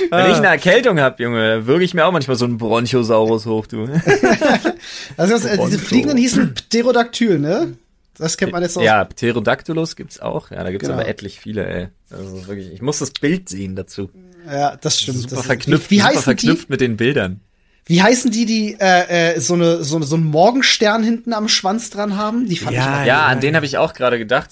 [0.10, 0.30] Wenn ah.
[0.30, 3.84] ich eine Erkältung hab, Junge, würge ich mir auch manchmal so einen Bronchosaurus hoch, du.
[5.18, 7.74] also das, äh, diese Fliegenden hießen Pterodactyl, ne?
[8.18, 8.82] Das kennt man jetzt auch.
[8.82, 10.52] Ja, Pterodactylus gibt's auch.
[10.52, 11.00] Ja, da gibt's genau.
[11.00, 11.88] aber etlich viele, ey.
[12.10, 14.10] Also wirklich, ich muss das Bild sehen dazu.
[14.50, 15.20] Ja, das stimmt.
[15.20, 16.72] Super das verknüpft, wie, wie super verknüpft die?
[16.72, 17.42] mit den Bildern.
[17.88, 21.48] Wie heißen die, die äh, äh, so, eine, so, eine, so einen Morgenstern hinten am
[21.48, 22.48] Schwanz dran haben?
[22.48, 24.52] Die fand ja, ich ja, an den habe ich auch gerade gedacht.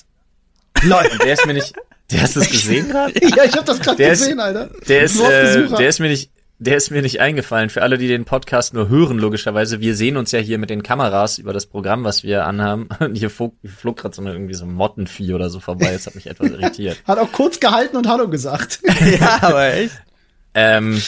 [0.84, 1.74] Leute, der ist mir nicht.
[2.12, 3.14] Der hast du das gesehen gerade?
[3.36, 4.70] ja, ich habe das gerade gesehen, ist, Alter.
[4.88, 6.30] Der ist, äh, der ist mir nicht.
[6.58, 7.70] Der ist mir nicht eingefallen.
[7.70, 9.82] Für alle, die den Podcast nur hören, logischerweise.
[9.82, 12.88] Wir sehen uns ja hier mit den Kameras über das Programm, was wir anhaben.
[13.00, 15.92] Und hier flog, flog gerade so eine, irgendwie so ein Mottenvieh oder so vorbei.
[15.92, 17.04] Das hat mich etwas irritiert.
[17.06, 18.80] Hat auch kurz gehalten und Hallo gesagt.
[19.20, 20.02] ja, aber echt.
[20.54, 21.02] Ähm,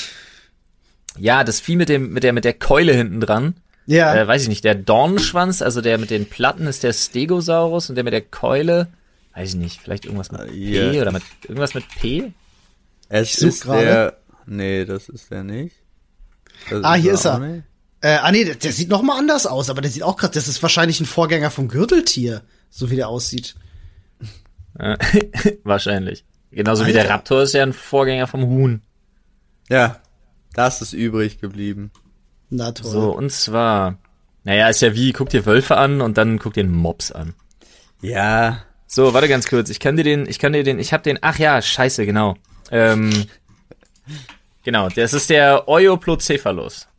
[1.19, 3.55] ja, das Vieh mit dem, mit der, mit der Keule hinten dran.
[3.85, 4.13] Ja.
[4.13, 7.95] Äh, weiß ich nicht, der Dornenschwanz, also der mit den Platten ist der Stegosaurus und
[7.95, 8.89] der mit der Keule,
[9.33, 10.91] weiß ich nicht, vielleicht irgendwas mit yeah.
[10.91, 12.33] P oder mit, irgendwas mit P?
[13.07, 13.85] Es ist grade.
[13.85, 15.75] der, nee, das ist der nicht.
[16.69, 17.63] Das ah, ist hier ist er.
[18.01, 20.33] Äh, ah nee, der, der sieht noch mal anders aus, aber der sieht auch gerade,
[20.33, 23.55] das ist wahrscheinlich ein Vorgänger vom Gürteltier, so wie der aussieht.
[25.63, 26.25] wahrscheinlich.
[26.51, 26.89] Genauso Alter.
[26.89, 28.81] wie der Raptor ist ja ein Vorgänger vom Huhn.
[29.69, 30.01] Ja,
[30.57, 31.91] das ist übrig geblieben.
[32.49, 32.91] Na toll.
[32.91, 33.97] So, und zwar,
[34.43, 37.33] naja, ist ja wie, guck dir Wölfe an und dann guck dir einen Mops an.
[38.01, 38.63] Ja.
[38.87, 39.69] So, warte ganz kurz.
[39.69, 42.35] Ich kann dir den, ich kann dir den, ich hab den, ach ja, scheiße, genau.
[42.71, 43.27] Ähm,
[44.67, 46.89] Genau, das ist der Euplocephalus.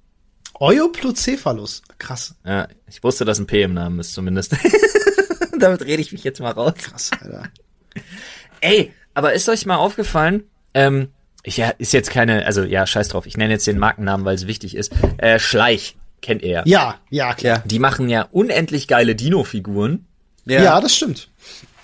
[0.59, 2.35] Euplocephalus, krass.
[2.43, 4.57] Ja, ich wusste, dass ein P im Namen ist zumindest.
[5.59, 6.73] Damit rede ich mich jetzt mal raus.
[6.79, 7.43] Krass, Alter.
[8.63, 11.09] Ey, aber ist euch mal aufgefallen, ähm,
[11.57, 14.47] ja, ist jetzt keine, also ja, scheiß drauf, ich nenne jetzt den Markennamen, weil es
[14.47, 14.93] wichtig ist.
[15.19, 16.97] Äh, Schleich, kennt ihr ja.
[17.11, 17.63] Ja, klar.
[17.65, 20.07] Die machen ja unendlich geile Dino-Figuren.
[20.45, 20.63] Ja.
[20.63, 21.29] ja, das stimmt.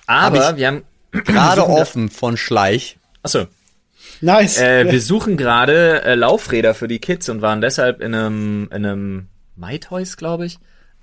[0.06, 2.98] Aber hab wir haben gerade offen von Schleich.
[3.22, 3.46] Achso.
[4.20, 4.58] Nice.
[4.58, 8.86] Äh, wir suchen gerade äh, Laufräder für die Kids und waren deshalb in einem, in
[8.86, 10.58] einem MyToys, glaube ich,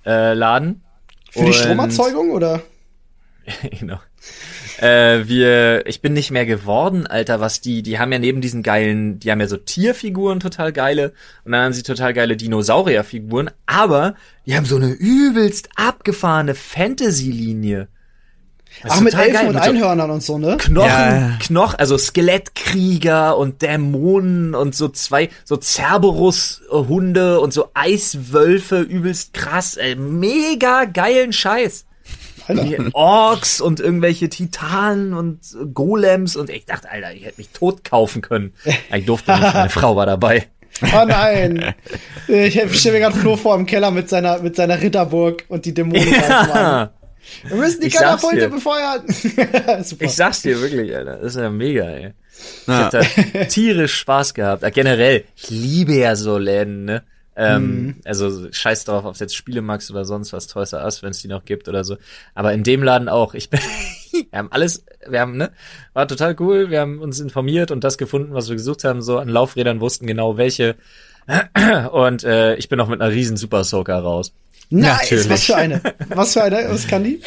[0.06, 0.84] äh, Laden.
[1.30, 2.62] Für und die Stromerzeugung oder?
[3.80, 4.00] genau.
[4.80, 8.64] Äh, wir, ich bin nicht mehr geworden, Alter, was die, die haben ja neben diesen
[8.64, 13.52] geilen, die haben ja so Tierfiguren total geile und dann haben sie total geile Dinosaurierfiguren,
[13.66, 17.88] aber die haben so eine übelst abgefahrene Fantasy-Linie.
[18.88, 19.48] Ach, mit Elfen geil.
[19.48, 20.58] und mit Einhörnern so und so, ne?
[20.58, 21.38] Knochen, ja.
[21.42, 29.76] Knochen, also Skelettkrieger und Dämonen und so zwei, so Cerberus-Hunde und so Eiswölfe, übelst krass,
[29.76, 31.86] ey, mega geilen Scheiß.
[32.94, 35.40] Orks und irgendwelche Titanen und
[35.74, 38.54] Golems und ich dachte, Alter, ich hätte mich tot kaufen können.
[38.94, 40.48] Ich durfte nicht, meine Frau war dabei.
[40.82, 41.76] Oh nein.
[42.28, 45.74] Ich stelle mir gerade Flo vor im Keller mit seiner, mit seiner Ritterburg und die
[45.74, 46.12] Dämonen.
[46.12, 46.92] Ja.
[47.44, 49.04] Wir müssen die Katapulte befeuern.
[50.00, 51.18] ich sag's dir wirklich, Alter.
[51.18, 52.14] Das ist ja mega, ey.
[52.62, 52.86] Ich ja.
[52.86, 53.02] hab da
[53.46, 54.64] tierisch Spaß gehabt.
[54.74, 57.04] Generell, ich liebe ja so Läden, ne?
[57.42, 57.96] Ähm, mhm.
[58.06, 61.10] Also scheiß drauf, ob es jetzt Spiele magst oder sonst was, Toys R Us, wenn
[61.10, 61.98] es die noch gibt oder so.
[62.36, 63.34] Aber in dem Laden auch.
[63.34, 63.60] Ich bin,
[64.12, 65.52] wir haben alles, wir haben, ne,
[65.94, 66.70] war total cool.
[66.70, 69.02] Wir haben uns informiert und das gefunden, was wir gesucht haben.
[69.02, 70.76] So an Laufrädern wussten genau welche.
[71.92, 74.34] Und äh, ich bin noch mit einer riesen Super Soaker raus.
[74.70, 75.30] Nice, Natürlich.
[75.30, 75.82] was für eine?
[76.10, 76.70] Was für eine?
[76.70, 77.22] Was kann die?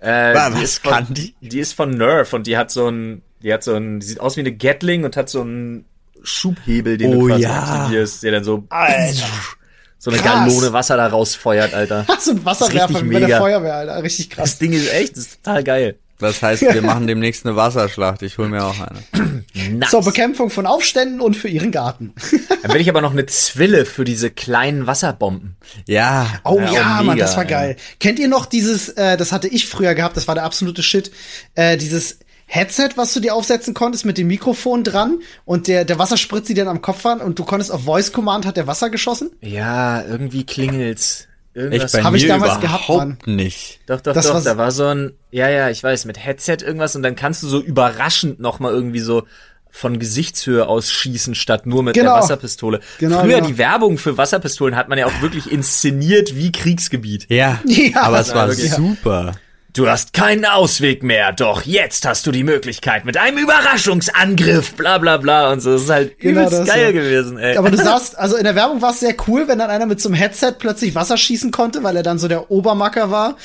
[0.00, 1.34] Äh, was die ist kann von, die?
[1.40, 4.20] Die ist von Nerf und die hat so ein, die hat so ein, die sieht
[4.20, 5.84] aus wie eine Gatling und hat so ein
[6.22, 7.62] Schubhebel, den oh, du quasi ja.
[7.62, 9.26] aktivierst, der dann so Alter.
[9.98, 10.46] so eine krass.
[10.46, 12.06] Gallone Wasser da rausfeuert, Alter.
[12.20, 14.02] so ein Wasserwerfer mit der Feuerwehr, Alter.
[14.02, 14.50] Richtig krass.
[14.50, 15.98] Das Ding ist echt, das ist total geil.
[16.18, 18.22] Das heißt, wir machen demnächst eine Wasserschlacht.
[18.22, 19.44] Ich hol mir auch eine.
[19.72, 19.90] nice.
[19.90, 22.12] Zur Bekämpfung von Aufständen und für ihren Garten.
[22.62, 25.56] Dann will ich aber noch eine Zwille für diese kleinen Wasserbomben.
[25.86, 26.40] Ja.
[26.44, 27.76] Oh ja, ja Mann, das war geil.
[27.78, 27.84] Ja.
[28.00, 31.12] Kennt ihr noch dieses, äh, das hatte ich früher gehabt, das war der absolute Shit,
[31.54, 32.18] äh, dieses
[32.50, 36.48] Headset, was du dir aufsetzen konntest mit dem Mikrofon dran und der, der Wasser spritzt
[36.48, 39.30] sie dann am Kopf an und du konntest auf Voice Command hat der Wasser geschossen?
[39.42, 41.28] Ja, irgendwie klingelt's.
[41.52, 43.18] Irgendwas habe ich damals gehabt, Mann.
[43.26, 43.80] nicht.
[43.86, 46.96] Doch, doch, das doch, da war so ein, ja, ja, ich weiß, mit Headset irgendwas
[46.96, 49.24] und dann kannst du so überraschend nochmal irgendwie so
[49.70, 52.14] von Gesichtshöhe aus schießen, statt nur mit genau.
[52.14, 52.80] der Wasserpistole.
[52.98, 53.46] Genau, Früher genau.
[53.48, 57.26] die Werbung für Wasserpistolen hat man ja auch wirklich inszeniert wie Kriegsgebiet.
[57.28, 59.34] Ja, ja aber es war super.
[59.74, 64.96] Du hast keinen Ausweg mehr, doch jetzt hast du die Möglichkeit mit einem Überraschungsangriff, bla
[64.96, 65.72] bla bla und so.
[65.72, 66.90] Das ist halt genau übelst geil ja.
[66.92, 67.56] gewesen, ey.
[67.56, 70.00] Aber du sagst, also in der Werbung war es sehr cool, wenn dann einer mit
[70.00, 73.36] so einem Headset plötzlich Wasser schießen konnte, weil er dann so der Obermacker war.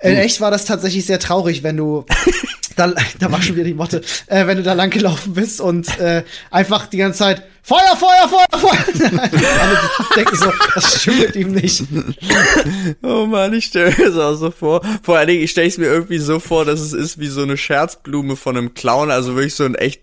[0.00, 0.18] In hm.
[0.18, 2.04] echt war das tatsächlich sehr traurig, wenn du
[2.76, 5.98] da, da war schon wieder die Motte, äh, wenn du da lang gelaufen bist und
[5.98, 9.10] äh, einfach die ganze Zeit Feuer, Feuer, Feuer, Feuer.
[9.60, 9.78] Alle
[10.16, 11.84] denken so, das stimmt mit ihm nicht.
[13.02, 14.82] Oh man, ich stelle mir das auch so vor.
[15.02, 17.42] Vor allen Dingen, ich stelle es mir irgendwie so vor, dass es ist wie so
[17.42, 20.02] eine Scherzblume von einem Clown, also wirklich so ein echt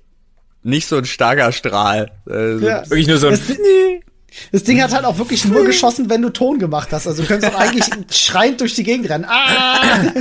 [0.63, 2.11] nicht so ein starker Strahl.
[2.29, 2.89] Äh, ja.
[2.89, 3.33] Wirklich nur so ein.
[3.33, 3.57] Das
[4.51, 7.07] Ding hat halt auch wirklich nur geschossen, wenn du Ton gemacht hast.
[7.07, 9.25] Also du könntest auch eigentlich schreiend durch die Gegend rennen.
[9.27, 9.79] Ah!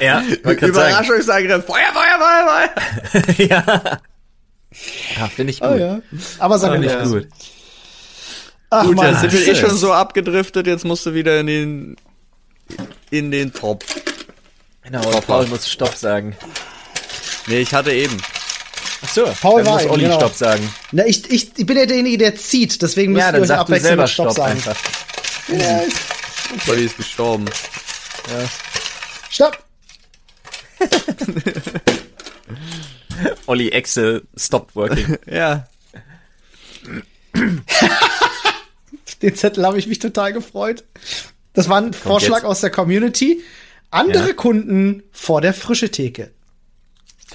[0.00, 1.66] Ja, Überraschungsangriff.
[1.66, 2.70] Feuer, Feuer, Feuer,
[3.36, 3.46] Feuer.
[3.48, 4.00] ja.
[5.18, 5.68] Ja, finde ich gut.
[5.70, 6.00] Oh, ja.
[6.38, 7.04] Aber sag mir ja.
[7.04, 7.28] gut.
[8.70, 11.46] Ach, gut, Mann, jetzt sind wir eh schon so abgedriftet, jetzt musst du wieder in
[11.46, 11.96] den
[13.10, 13.84] in den Top.
[14.84, 16.36] Genau, Paul muss Stopp sagen.
[17.46, 18.16] Nee, ich hatte eben.
[19.02, 20.16] Ach so, Paul dann muss Olli genau.
[20.16, 20.72] Stopp sagen.
[20.92, 23.86] Na, ich, ich, ich bin ja derjenige, der zieht, deswegen müssen ja, wir euch abwechselnd
[23.86, 24.52] selber Stopp, Stopp sagen.
[24.52, 24.76] Einfach.
[25.48, 25.82] Ja,
[26.68, 27.46] Olli ist gestorben.
[28.28, 28.48] Ja.
[29.30, 29.58] Stopp!
[33.46, 35.16] Olli Excel stopped working.
[35.26, 35.66] ja.
[39.22, 40.84] Den Zettel habe ich mich total gefreut.
[41.52, 42.46] Das war ein Kommt Vorschlag jetzt.
[42.46, 43.42] aus der Community.
[43.90, 44.34] Andere ja.
[44.34, 46.30] Kunden vor der frische Theke.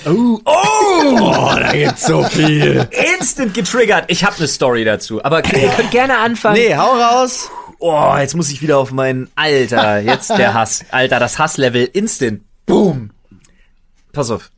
[0.05, 2.87] Oh, oh, da gibt's so viel.
[3.17, 4.05] Instant getriggert.
[4.07, 6.57] Ich habe eine Story dazu, aber ihr könnt gerne anfangen.
[6.57, 7.49] Nee, hau raus.
[7.79, 10.85] Oh, jetzt muss ich wieder auf meinen Alter, jetzt der Hass.
[10.91, 12.41] Alter, das Hasslevel instant.
[12.65, 13.11] Boom.
[14.13, 14.51] Pass auf.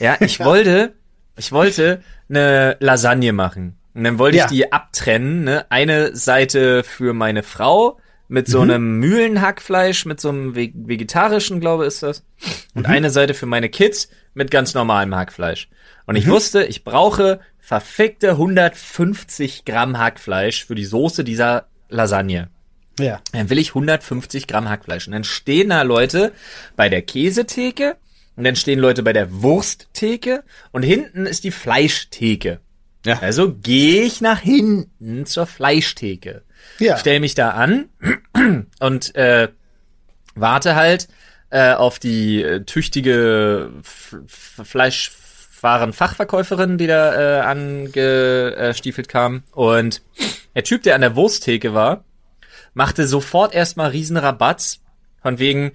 [0.00, 0.94] Ja, ich wollte,
[1.36, 3.78] ich wollte eine Lasagne machen.
[3.94, 4.44] Und dann wollte ja.
[4.44, 5.66] ich die abtrennen, ne?
[5.68, 7.98] Eine Seite für meine Frau
[8.28, 8.70] mit so mhm.
[8.70, 12.24] einem Mühlenhackfleisch, mit so einem vegetarischen, glaube ich, ist das.
[12.74, 12.92] Und mhm.
[12.92, 15.68] eine Seite für meine Kids mit ganz normalem Hackfleisch.
[16.06, 16.30] Und ich mhm.
[16.30, 22.48] wusste, ich brauche verfickte 150 Gramm Hackfleisch für die Soße dieser Lasagne.
[22.98, 23.20] Ja.
[23.32, 25.06] Dann will ich 150 Gramm Hackfleisch.
[25.06, 26.32] Und dann stehen da Leute
[26.76, 27.96] bei der Käsetheke
[28.36, 32.60] und dann stehen Leute bei der Wursttheke und hinten ist die Fleischtheke.
[33.04, 33.18] Ja.
[33.20, 36.42] Also gehe ich nach hinten zur Fleischtheke.
[36.78, 36.96] Ja.
[36.98, 37.88] Stell mich da an
[38.80, 39.48] und äh,
[40.34, 41.08] warte halt
[41.52, 43.70] äh, auf die äh, tüchtige
[44.64, 49.42] Fleischwaren-Fachverkäuferin, die da äh, angestiefelt kam.
[49.52, 50.00] Und
[50.54, 52.04] der Typ, der an der Wursttheke war,
[52.72, 54.78] machte sofort erstmal riesen Rabatz.
[55.20, 55.72] Von wegen,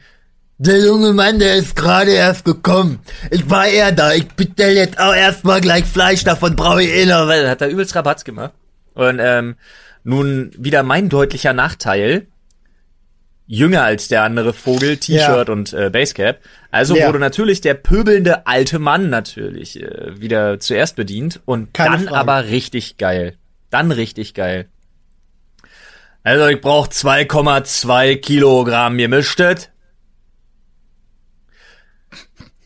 [0.57, 2.97] der junge Mann, der ist gerade erst gekommen.
[3.29, 4.13] Ich war eher da.
[4.13, 7.27] Ich bestell jetzt auch erstmal gleich Fleisch, davon brauche ich eh noch.
[7.27, 8.53] Weil hat er übelst Rabatz gemacht.
[8.95, 9.57] Und ähm,
[10.03, 12.25] nun wieder mein deutlicher Nachteil.
[13.47, 15.53] Jünger als der andere Vogel, T-Shirt ja.
[15.53, 16.39] und äh, Basecap.
[16.69, 17.07] Also ja.
[17.07, 22.17] wurde natürlich der pöbelnde alte Mann natürlich äh, wieder zuerst bedient und Keine dann Frage.
[22.17, 23.37] aber richtig geil.
[23.69, 24.67] Dann richtig geil.
[26.23, 29.71] Also ich brauche 2,2 Kilogramm gemischtet.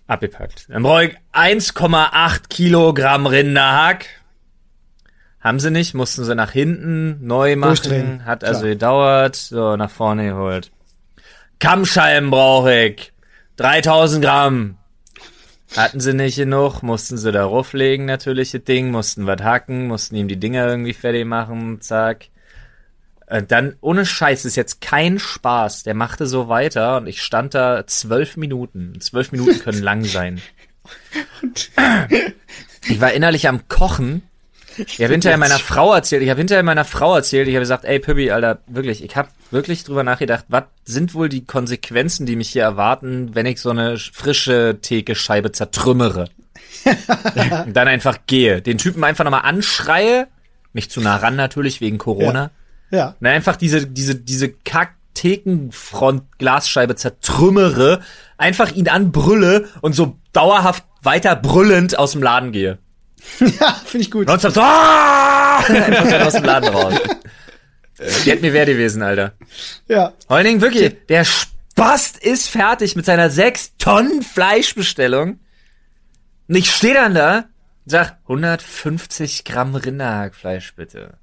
[0.07, 0.65] Abgepackt.
[0.67, 4.07] Dann brauche ich 1,8 Kilogramm Rinderhack.
[5.41, 8.25] Haben sie nicht, mussten sie nach hinten neu machen.
[8.25, 8.71] Hat also Klar.
[8.71, 9.35] gedauert.
[9.35, 10.71] So, nach vorne geholt.
[11.59, 13.11] Kammscheiben brauche ich.
[13.57, 14.77] 3000 Gramm.
[15.75, 20.15] Hatten sie nicht genug, mussten sie da rauflegen, natürlich, das Ding, mussten was hacken, mussten
[20.15, 22.25] ihm die Dinger irgendwie fertig machen, zack.
[23.27, 25.83] Äh, dann, ohne Scheiß, ist jetzt kein Spaß.
[25.83, 28.99] Der machte so weiter und ich stand da zwölf Minuten.
[28.99, 30.41] Zwölf Minuten können lang sein.
[32.87, 34.23] Ich war innerlich am Kochen.
[34.77, 37.85] Ich habe hinterher meiner Frau erzählt, ich habe hinterher meiner Frau erzählt, ich habe gesagt,
[37.85, 42.35] ey Püppi, Alter, wirklich, ich habe wirklich drüber nachgedacht, was sind wohl die Konsequenzen, die
[42.35, 46.29] mich hier erwarten, wenn ich so eine frische Theke-Scheibe zertrümmere?
[47.65, 50.27] und dann einfach gehe, den Typen einfach nochmal anschreie,
[50.73, 52.43] nicht zu nah ran natürlich, wegen Corona.
[52.43, 52.51] Ja
[52.91, 53.15] ja.
[53.19, 58.01] Na, einfach diese, diese, diese kack Thekenfront Glasscheibe zertrümmere,
[58.37, 62.77] einfach ihn anbrülle und so dauerhaft weiter brüllend aus dem Laden gehe.
[63.59, 64.27] Ja, finde ich gut.
[64.27, 65.59] Nonstop so, ah!
[66.25, 66.93] aus dem Laden raus.
[67.97, 69.33] Die hätte mir wert gewesen, Alter.
[69.87, 70.13] Ja.
[70.29, 75.39] Dingen wirklich, der Spast ist fertig mit seiner 6 Tonnen Fleischbestellung.
[76.47, 77.45] Und ich stehe dann da
[77.85, 81.17] und sag, 150 Gramm Rinderhackfleisch bitte.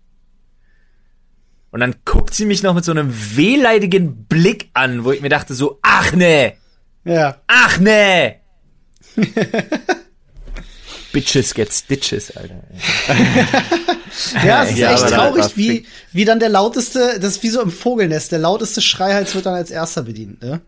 [1.71, 5.29] Und dann guckt sie mich noch mit so einem wehleidigen Blick an, wo ich mir
[5.29, 6.57] dachte so, ach nee.
[7.05, 7.37] Ja.
[7.47, 8.37] Ach nee.
[11.21, 12.63] Bitches get stitches, Alter.
[14.45, 17.61] ja, es ist ja, echt traurig, wie, wie dann der lauteste, das ist wie so
[17.61, 20.61] im Vogelnest, der lauteste Schreihals wird dann als erster bedient, ne?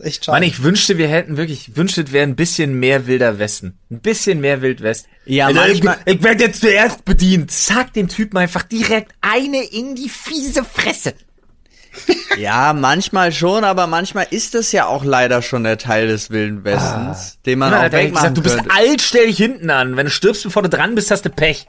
[0.00, 0.36] ist echt schade.
[0.36, 3.74] Mann, ich wünschte, wir hätten wirklich, ich wünschte, es wäre ein bisschen mehr wilder Westen.
[3.90, 5.06] Ein bisschen mehr Wildwest.
[5.26, 7.50] Ja, also manchmal, ich, ich werde jetzt zuerst bedient.
[7.50, 11.14] Zack, dem Typen einfach direkt eine in die fiese Fresse.
[12.38, 16.64] Ja, manchmal schon, aber manchmal ist das ja auch leider schon der Teil des Wilden
[16.64, 17.38] Westens, ah.
[17.46, 19.96] den man ja, auch wegmachen gesagt, Du bist alt, stell dich hinten an.
[19.96, 21.66] Wenn du stirbst, bevor du dran bist, hast du Pech.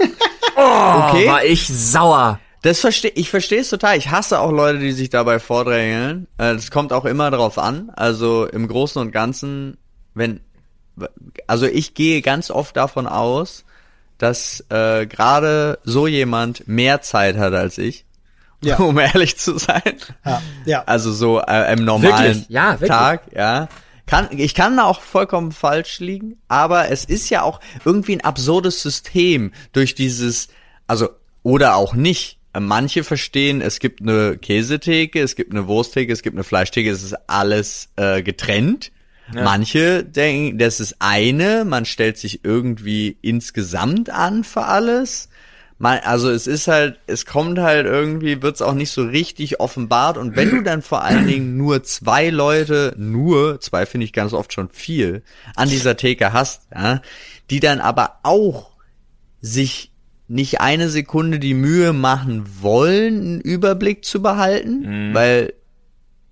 [0.56, 1.26] oh, okay.
[1.28, 2.40] war ich sauer.
[2.62, 3.96] Das verstehe ich verstehe es total.
[3.96, 6.26] Ich hasse auch Leute, die sich dabei vordrängeln.
[6.38, 7.90] Es äh, kommt auch immer darauf an.
[7.94, 9.78] Also im Großen und Ganzen,
[10.14, 10.40] wenn
[11.46, 13.64] also ich gehe ganz oft davon aus,
[14.18, 18.04] dass äh, gerade so jemand mehr Zeit hat als ich.
[18.62, 18.76] Ja.
[18.78, 19.94] Um ehrlich zu sein.
[20.24, 20.42] Ja.
[20.64, 20.84] ja.
[20.84, 23.68] Also so äh, im normalen ja, Tag, ja.
[24.06, 28.22] Kann, ich kann da auch vollkommen falsch liegen, aber es ist ja auch irgendwie ein
[28.22, 30.48] absurdes System durch dieses,
[30.86, 31.10] also,
[31.42, 36.34] oder auch nicht Manche verstehen, es gibt eine Käsetheke, es gibt eine Wursttheke, es gibt
[36.34, 38.90] eine Fleischtheke, es ist alles äh, getrennt.
[39.34, 39.44] Ja.
[39.44, 45.27] Manche denken, das ist eine, man stellt sich irgendwie insgesamt an für alles.
[45.80, 50.18] Man, also es ist halt, es kommt halt irgendwie, wird's auch nicht so richtig offenbart.
[50.18, 54.32] Und wenn du dann vor allen Dingen nur zwei Leute, nur, zwei finde ich ganz
[54.32, 55.22] oft schon viel,
[55.54, 57.00] an dieser Theke hast, ja,
[57.50, 58.70] die dann aber auch
[59.40, 59.92] sich
[60.26, 65.14] nicht eine Sekunde die Mühe machen wollen, einen Überblick zu behalten, mhm.
[65.14, 65.54] weil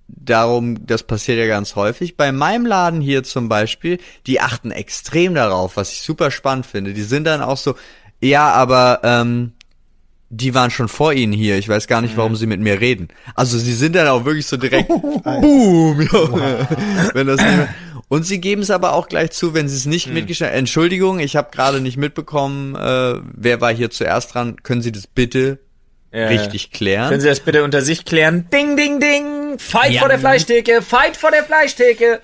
[0.08, 2.16] darum, das passiert ja ganz häufig.
[2.16, 6.92] Bei meinem Laden hier zum Beispiel, die achten extrem darauf, was ich super spannend finde.
[6.92, 7.74] Die sind dann auch so,
[8.20, 9.52] ja, aber ähm,
[10.28, 11.56] die waren schon vor ihnen hier.
[11.56, 12.36] Ich weiß gar nicht, warum mhm.
[12.36, 13.08] sie mit mir reden.
[13.34, 14.88] Also sie sind dann auch wirklich so direkt,
[15.24, 16.68] boom, Junge.
[17.14, 17.68] Wenn das nicht mehr,
[18.08, 20.14] und sie geben es aber auch gleich zu, wenn sie es nicht hm.
[20.14, 24.62] mitgeschnitten Entschuldigung, ich habe gerade nicht mitbekommen, äh, wer war hier zuerst dran.
[24.62, 25.58] Können Sie das bitte
[26.16, 26.28] ja.
[26.28, 27.08] richtig klären?
[27.08, 28.48] Können Sie das bitte unter sich klären?
[28.52, 29.58] Ding, ding, ding!
[29.58, 30.00] Fight ja.
[30.00, 30.82] vor der Fleischtheke!
[30.82, 32.20] Fight vor der Fleischtheke!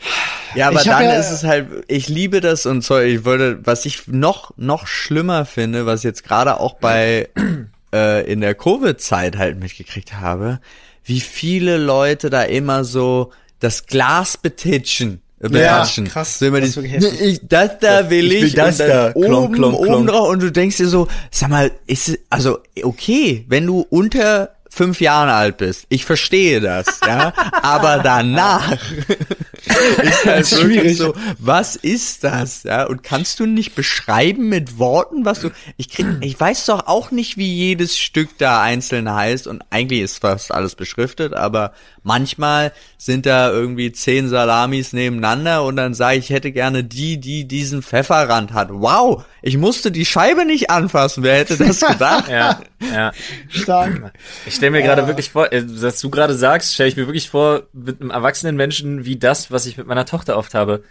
[0.55, 3.85] Ja, aber dann ja, ist es halt, ich liebe das und so, ich wollte, was
[3.85, 7.29] ich noch, noch schlimmer finde, was jetzt gerade auch bei,
[7.95, 10.61] äh, in der Covid-Zeit halt mitgekriegt habe,
[11.05, 15.21] wie viele Leute da immer so das Glas betitschen.
[15.49, 16.07] Betatschen.
[16.07, 16.39] Ja, krass.
[16.39, 19.77] So immer das, ich, das da will ich, ich will das da oben, klonk, klonk,
[19.77, 19.97] klonk.
[19.97, 23.87] oben drauf und du denkst dir so, sag mal, ist es, also okay, wenn du
[23.91, 25.85] unter fünf Jahre alt bist.
[25.91, 27.35] Ich verstehe das, ja.
[27.61, 28.73] Aber danach
[30.03, 30.97] ist halt schwierig.
[30.97, 32.85] So, was ist das, ja?
[32.85, 37.11] Und kannst du nicht beschreiben mit Worten, was du, ich krieg, ich weiß doch auch
[37.11, 42.73] nicht, wie jedes Stück da einzeln heißt und eigentlich ist fast alles beschriftet, aber manchmal
[42.97, 47.47] sind da irgendwie zehn Salamis nebeneinander und dann sage ich, ich hätte gerne die, die
[47.47, 48.69] diesen Pfefferrand hat.
[48.71, 51.23] Wow, ich musste die Scheibe nicht anfassen.
[51.23, 52.29] Wer hätte das gedacht?
[52.29, 52.61] ja,
[52.93, 53.13] ja.
[53.49, 54.13] Stark.
[54.47, 54.95] Ich stelle mir ja.
[54.95, 58.11] gerade wirklich vor, äh, was du gerade sagst, stelle ich mir wirklich vor, mit einem
[58.11, 60.85] erwachsenen Menschen wie das, was ich mit meiner Tochter oft habe.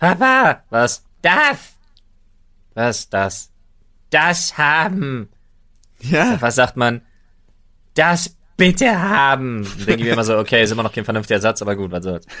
[0.00, 1.04] Papa, was?
[1.22, 1.74] Das?
[2.74, 3.50] Was das?
[4.10, 5.28] Das haben.
[6.00, 6.38] Ja.
[6.40, 7.02] Was sagt man?
[7.94, 9.62] Das bitte haben.
[9.62, 11.92] Dann denke ich mir immer so, okay, ist immer noch kein vernünftiger Satz, aber gut,
[11.92, 12.26] was soll's.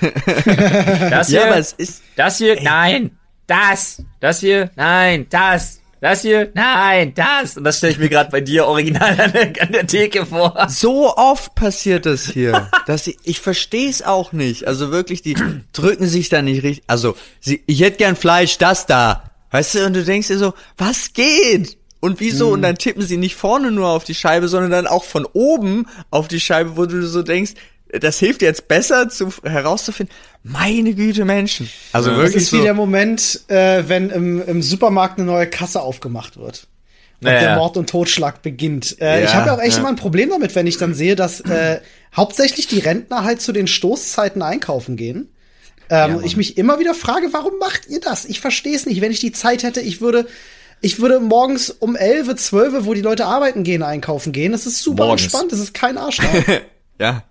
[1.10, 3.16] Das hier, ja, aber es ist, das hier, nein,
[3.46, 7.56] das, das hier, nein, das, das hier, nein, das.
[7.56, 10.66] Und das stelle ich mir gerade bei dir original an der, an der, Theke vor.
[10.68, 12.68] So oft passiert das hier.
[12.86, 14.66] dass ich ich verstehe es auch nicht.
[14.66, 15.34] Also wirklich, die
[15.72, 16.84] drücken sich da nicht richtig.
[16.88, 19.30] Also, sie, ich hätte gern Fleisch, das da.
[19.50, 21.78] Weißt du, und du denkst dir so, was geht?
[22.00, 22.48] Und wieso?
[22.48, 22.52] Mhm.
[22.52, 25.86] Und dann tippen sie nicht vorne nur auf die Scheibe, sondern dann auch von oben
[26.10, 27.52] auf die Scheibe, wo du so denkst,
[28.00, 31.70] das hilft jetzt besser zu, herauszufinden, meine Güte Menschen.
[31.92, 32.34] Also ja, wirklich.
[32.34, 32.58] Das ist so.
[32.58, 36.66] wie der Moment, äh, wenn im, im Supermarkt eine neue Kasse aufgemacht wird.
[37.20, 37.40] Und naja.
[37.40, 39.00] der Mord und Totschlag beginnt.
[39.00, 39.80] Äh, ja, ich habe ja auch echt ja.
[39.80, 41.80] immer ein Problem damit, wenn ich dann sehe, dass äh,
[42.14, 45.32] hauptsächlich die Rentner halt zu den Stoßzeiten einkaufen gehen.
[45.90, 48.24] Ähm, ja, ich mich immer wieder frage, warum macht ihr das?
[48.24, 49.00] Ich verstehe es nicht.
[49.00, 50.26] Wenn ich die Zeit hätte, ich würde
[50.80, 54.52] ich würde morgens um 11, 12, wo die Leute arbeiten gehen, einkaufen gehen.
[54.52, 55.22] Das ist super morgens.
[55.22, 56.28] entspannt, das ist kein Arschloch.
[57.00, 57.22] ja.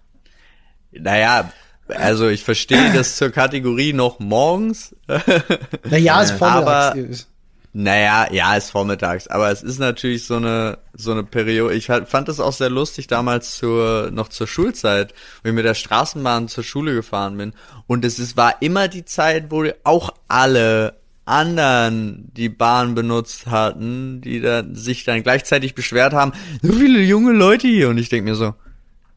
[0.99, 1.51] Naja,
[1.87, 4.95] also ich verstehe das zur Kategorie noch morgens.
[5.89, 6.97] naja, ist vormittags.
[6.97, 7.33] Aber,
[7.73, 9.27] naja, ja, ist vormittags.
[9.27, 11.73] Aber es ist natürlich so eine, so eine Periode.
[11.73, 15.73] Ich fand das auch sehr lustig damals zur, noch zur Schulzeit, wo ich mit der
[15.73, 17.53] Straßenbahn zur Schule gefahren bin.
[17.87, 24.21] Und es ist, war immer die Zeit, wo auch alle anderen die Bahn benutzt hatten,
[24.21, 28.25] die da sich dann gleichzeitig beschwert haben, so viele junge Leute hier und ich denk
[28.25, 28.53] mir so,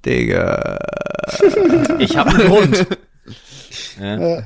[0.04, 0.78] Digga.
[1.98, 2.86] Ich habe einen Grund.
[4.00, 4.44] ja.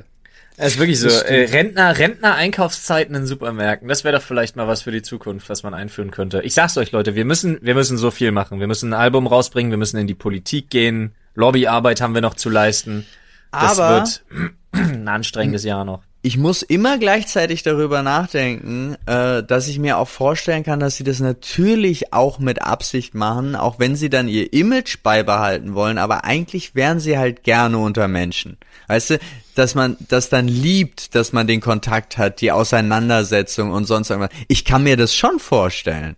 [0.56, 4.82] Es ist wirklich so, äh, Rentner, Rentner-Einkaufszeiten in Supermärkten, das wäre doch vielleicht mal was
[4.82, 6.42] für die Zukunft, was man einführen könnte.
[6.42, 8.60] Ich sag's euch, Leute, wir müssen, wir müssen so viel machen.
[8.60, 12.34] Wir müssen ein Album rausbringen, wir müssen in die Politik gehen, Lobbyarbeit haben wir noch
[12.34, 13.06] zu leisten.
[13.52, 14.22] Das Aber wird
[14.72, 20.08] ein anstrengendes Jahr noch ich muss immer gleichzeitig darüber nachdenken, äh, dass ich mir auch
[20.08, 24.52] vorstellen kann, dass sie das natürlich auch mit Absicht machen, auch wenn sie dann ihr
[24.52, 28.58] Image beibehalten wollen, aber eigentlich wären sie halt gerne unter Menschen.
[28.88, 29.18] Weißt du,
[29.54, 34.36] dass man das dann liebt, dass man den Kontakt hat, die Auseinandersetzung und sonst irgendwas.
[34.48, 36.16] Ich kann mir das schon vorstellen.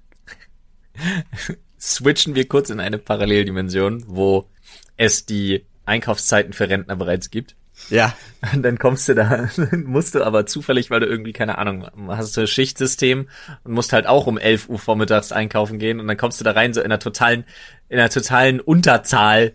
[1.80, 4.48] Switchen wir kurz in eine Paralleldimension, wo
[4.96, 7.56] es die Einkaufszeiten für Rentner bereits gibt.
[7.90, 8.14] Ja.
[8.52, 9.48] Und dann kommst du da,
[9.84, 13.28] musst du aber zufällig, weil du irgendwie, keine Ahnung, hast du ein Schichtsystem
[13.64, 16.52] und musst halt auch um 11 Uhr vormittags einkaufen gehen und dann kommst du da
[16.52, 17.44] rein so in einer totalen,
[17.88, 19.52] in einer totalen Unterzahl.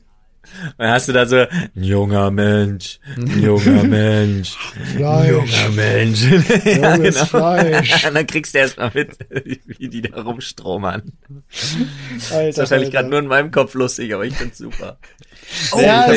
[0.64, 4.56] Und dann hast du da so, ein junger Mensch, ein junger Mensch,
[4.96, 5.30] Fleisch.
[5.30, 6.22] junger Mensch.
[6.64, 7.26] ja, genau.
[7.26, 8.06] Fleisch.
[8.06, 9.18] Und dann kriegst du erst mal mit,
[9.66, 11.12] wie die da rumstromern.
[12.32, 14.98] Alter, das ist wahrscheinlich gerade nur in meinem Kopf lustig, aber ich find's super.
[15.74, 16.08] Oh, ja,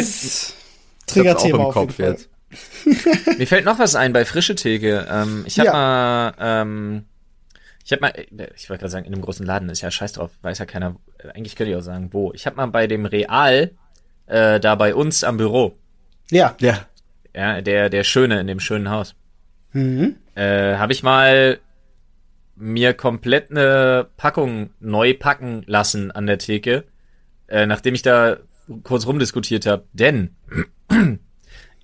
[1.13, 2.27] Triggerthema auf Kopf jeden Fall.
[3.39, 5.07] Mir fällt noch was ein bei frische Theke.
[5.11, 5.73] Ähm, ich habe ja.
[5.73, 7.05] mal, ähm,
[7.85, 8.13] ich habe mal,
[8.57, 10.97] ich wollte gerade sagen, in einem großen Laden ist ja scheiß drauf, weiß ja keiner.
[11.35, 12.33] Eigentlich könnte ich auch sagen, wo.
[12.33, 13.71] Ich habe mal bei dem Real
[14.27, 15.77] äh, da bei uns am Büro.
[16.31, 16.57] Ja.
[16.61, 16.87] Ja.
[17.35, 19.15] Ja, der der schöne in dem schönen Haus.
[19.73, 20.17] Mhm.
[20.35, 21.61] Äh, habe ich mal
[22.57, 26.85] mir komplett eine Packung neu packen lassen an der Theke,
[27.49, 28.39] äh, nachdem ich da
[28.83, 29.85] kurz rumdiskutiert habe.
[29.93, 30.37] Denn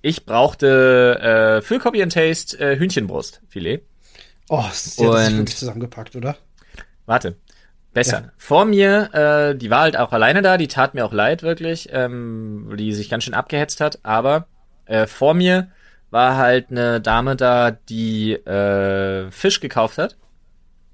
[0.01, 3.81] ich brauchte äh, für Copy and Taste äh, Hühnchenbrustfilet.
[4.49, 6.37] Oh, hat sich wirklich zusammengepackt, oder?
[7.05, 7.35] Warte.
[7.93, 8.19] Besser.
[8.19, 8.31] Ja.
[8.37, 11.89] Vor mir, äh, die war halt auch alleine da, die tat mir auch leid, wirklich,
[11.91, 14.47] ähm, die sich ganz schön abgehetzt hat, aber
[14.85, 15.71] äh, vor mir
[16.11, 20.15] war halt eine Dame da, die äh, Fisch gekauft hat.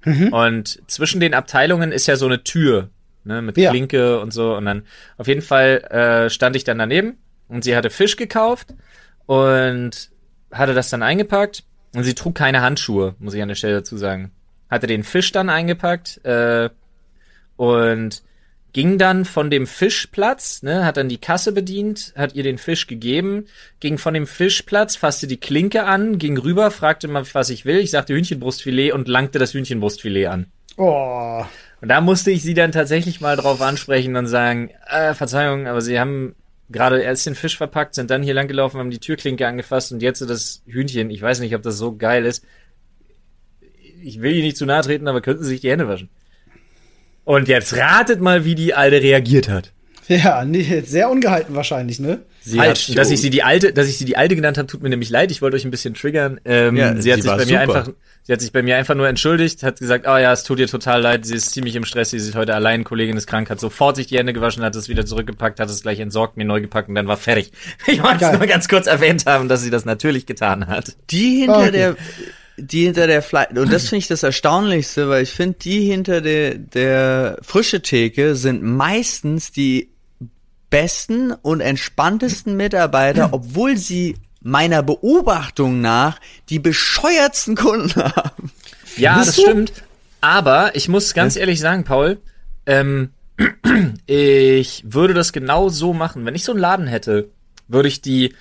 [0.04, 0.32] Mhm.
[0.32, 2.90] Und zwischen den Abteilungen ist ja so eine Tür,
[3.24, 3.70] ne, mit ja.
[3.70, 4.54] Klinke und so.
[4.56, 4.86] Und dann
[5.16, 7.18] auf jeden Fall äh, stand ich dann daneben
[7.54, 8.74] und sie hatte Fisch gekauft
[9.26, 10.10] und
[10.50, 11.62] hatte das dann eingepackt
[11.94, 14.32] und sie trug keine Handschuhe, muss ich an der Stelle dazu sagen.
[14.68, 16.68] Hatte den Fisch dann eingepackt äh,
[17.56, 18.22] und
[18.72, 22.88] ging dann von dem Fischplatz, ne, hat dann die Kasse bedient, hat ihr den Fisch
[22.88, 23.46] gegeben,
[23.78, 27.78] ging von dem Fischplatz, fasste die Klinke an, ging rüber, fragte mal, was ich will.
[27.78, 30.46] Ich sagte Hühnchenbrustfilet und langte das Hühnchenbrustfilet an.
[30.76, 31.44] Oh.
[31.80, 35.80] Und da musste ich sie dann tatsächlich mal drauf ansprechen und sagen, äh, Verzeihung, aber
[35.80, 36.34] sie haben
[36.70, 40.20] gerade erst den Fisch verpackt, sind dann hier langgelaufen, haben die Türklinke angefasst und jetzt
[40.20, 41.10] das Hühnchen.
[41.10, 42.44] Ich weiß nicht, ob das so geil ist.
[44.02, 46.10] Ich will Ihnen nicht zu nahe treten, aber könnten sich die Hände waschen.
[47.24, 49.72] Und jetzt ratet mal, wie die Alte reagiert hat.
[50.08, 52.20] Ja, nee, sehr ungehalten wahrscheinlich, ne?
[52.42, 54.66] Sie halt, hat, dass ich sie die alte, dass ich sie die alte genannt habe,
[54.66, 55.30] tut mir nämlich leid.
[55.30, 56.38] Ich wollte euch ein bisschen triggern.
[56.44, 57.50] Ähm, ja, sie hat sich bei super.
[57.50, 57.88] mir einfach,
[58.22, 60.66] sie hat sich bei mir einfach nur entschuldigt, hat gesagt, oh ja, es tut ihr
[60.66, 63.60] total leid, sie ist ziemlich im Stress, sie ist heute allein, Kollegin ist krank, hat
[63.60, 66.60] sofort sich die Hände gewaschen, hat es wieder zurückgepackt, hat es gleich entsorgt, mir neu
[66.60, 67.52] gepackt und dann war fertig.
[67.86, 70.96] Ich wollte es nur ganz kurz erwähnt haben, dass sie das natürlich getan hat.
[71.10, 71.70] Die hinter okay.
[71.70, 71.96] der
[72.56, 76.20] die hinter der Fle und das finde ich das Erstaunlichste, weil ich finde, die hinter
[76.20, 79.93] der, der frische Theke sind meistens die
[80.74, 88.50] besten und entspanntesten Mitarbeiter, obwohl sie meiner Beobachtung nach die bescheuertsten Kunden haben.
[88.96, 89.72] Ja, das stimmt.
[90.20, 92.18] Aber ich muss ganz ehrlich sagen, Paul,
[92.66, 93.10] ähm,
[94.06, 96.26] ich würde das genau so machen.
[96.26, 97.30] Wenn ich so einen Laden hätte,
[97.68, 98.34] würde ich die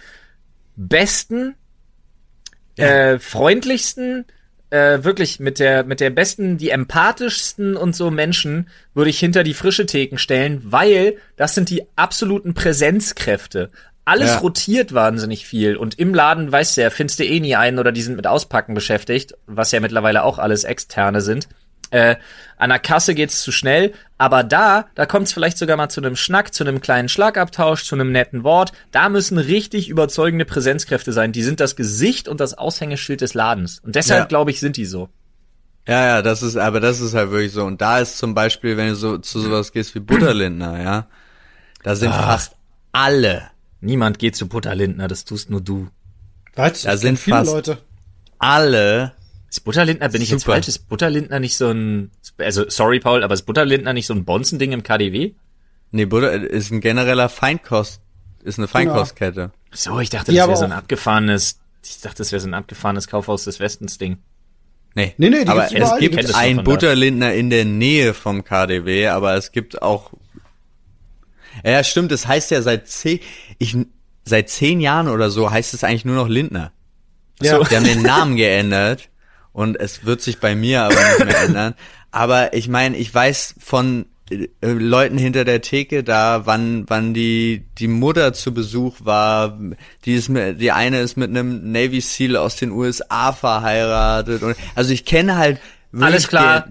[0.75, 1.53] besten
[2.77, 4.25] äh, freundlichsten,
[4.73, 9.43] äh, wirklich mit der, mit der besten, die empathischsten und so Menschen würde ich hinter
[9.43, 13.69] die frische Theken stellen, weil das sind die absoluten Präsenzkräfte.
[14.03, 14.37] Alles ja.
[14.39, 17.91] rotiert wahnsinnig viel und im Laden weißt du ja, findest du eh nie einen oder
[17.91, 21.47] die sind mit Auspacken beschäftigt, was ja mittlerweile auch alles externe sind.
[21.93, 22.15] Äh,
[22.57, 26.15] an der Kasse geht's zu schnell, aber da, da kommt's vielleicht sogar mal zu einem
[26.15, 28.71] Schnack, zu einem kleinen Schlagabtausch, zu einem netten Wort.
[28.91, 31.33] Da müssen richtig überzeugende Präsenzkräfte sein.
[31.33, 33.79] Die sind das Gesicht und das Aushängeschild des Ladens.
[33.79, 34.25] Und deshalb, ja.
[34.25, 35.09] glaube ich, sind die so.
[35.87, 37.63] Ja, ja, das ist, aber das ist halt wirklich so.
[37.63, 41.07] Und da ist zum Beispiel, wenn du so zu sowas gehst wie Butterlindner, ja,
[41.83, 42.25] da sind Ach.
[42.25, 42.55] fast
[42.91, 43.51] alle.
[43.81, 45.89] Niemand geht zu Butterlindner, das tust nur du.
[46.55, 46.81] Was?
[46.81, 47.77] Da sind fast Leute.
[48.39, 49.13] alle
[49.53, 50.23] ist Butterlindner, bin Super.
[50.23, 50.67] ich jetzt falsch?
[50.67, 54.71] Ist Butterlindner nicht so ein, also sorry Paul, aber ist Butterlindner nicht so ein Bonzending
[54.71, 55.33] im KDW?
[55.91, 58.01] Nee, Butter ist ein genereller Feinkost,
[58.43, 59.51] ist eine Feinkostkette.
[59.71, 62.55] So, ich dachte, das ja, wäre so ein abgefahrenes, ich dachte, das wäre so ein
[62.55, 64.17] abgefahrenes Kaufhaus des Westens Ding.
[64.95, 69.51] Nee, nee, nee aber es gibt ein Butterlindner in der Nähe vom KDW, aber es
[69.51, 70.13] gibt auch,
[71.63, 73.19] ja, stimmt, es heißt ja seit zehn,
[73.59, 73.77] ich,
[74.25, 76.71] seit zehn Jahren oder so heißt es eigentlich nur noch Lindner.
[77.39, 77.57] Ja.
[77.57, 77.63] So.
[77.65, 79.09] Die haben den Namen geändert
[79.53, 81.75] und es wird sich bei mir aber nicht mehr ändern.
[82.11, 87.65] Aber ich meine, ich weiß von äh, Leuten hinter der Theke da, wann wann die
[87.77, 89.59] die Mutter zu Besuch war,
[90.05, 94.55] die ist mit, die eine ist mit einem Navy Seal aus den USA verheiratet und
[94.75, 95.59] also ich kenne halt
[95.99, 96.67] alles klar.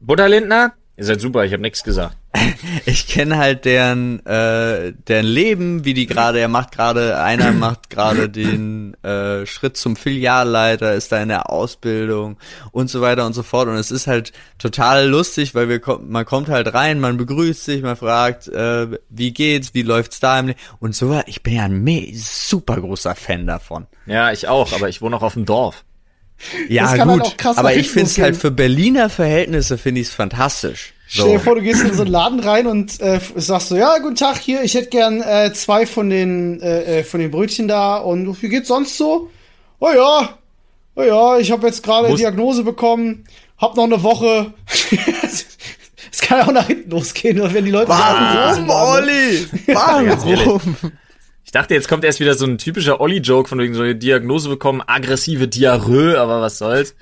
[0.00, 2.16] Butterlindner, ihr seid super, ich habe nichts gesagt.
[2.86, 7.90] ich kenne halt deren äh, deren Leben, wie die gerade, er macht gerade, einer macht
[7.90, 12.38] gerade den äh, Schritt zum Filialleiter, ist da in der Ausbildung
[12.70, 13.68] und so weiter und so fort.
[13.68, 17.82] Und es ist halt total lustig, weil wir man kommt halt rein, man begrüßt sich,
[17.82, 21.20] man fragt, äh, wie geht's, wie läuft's da im Leben und so.
[21.26, 23.86] Ich bin ja ein super großer Fan davon.
[24.06, 25.84] Ja, ich auch, aber ich wohne auch auf dem Dorf.
[26.68, 30.91] Ja, halt gut, aber ich finde es halt für Berliner Verhältnisse finde ich es fantastisch.
[31.14, 31.24] So.
[31.24, 33.98] Stell dir vor, du gehst in so einen Laden rein und äh, sagst so, ja,
[33.98, 37.68] guten Tag, hier, ich hätte gern äh, zwei von den, äh, äh von den Brötchen
[37.68, 39.28] da und wie geht's sonst so?
[39.78, 40.38] Oh ja,
[40.96, 43.26] oh ja, ich habe jetzt gerade Diagnose bekommen,
[43.58, 44.54] hab noch eine Woche.
[46.14, 49.46] Es kann ja auch nach hinten losgehen, wenn die Leute Warum, Olli?
[49.68, 50.92] Warum?
[51.44, 54.50] Ich dachte, jetzt kommt erst wieder so ein typischer Olli-Joke von wegen so eine Diagnose
[54.50, 56.94] bekommen, aggressive Diarrhoe, aber was soll's.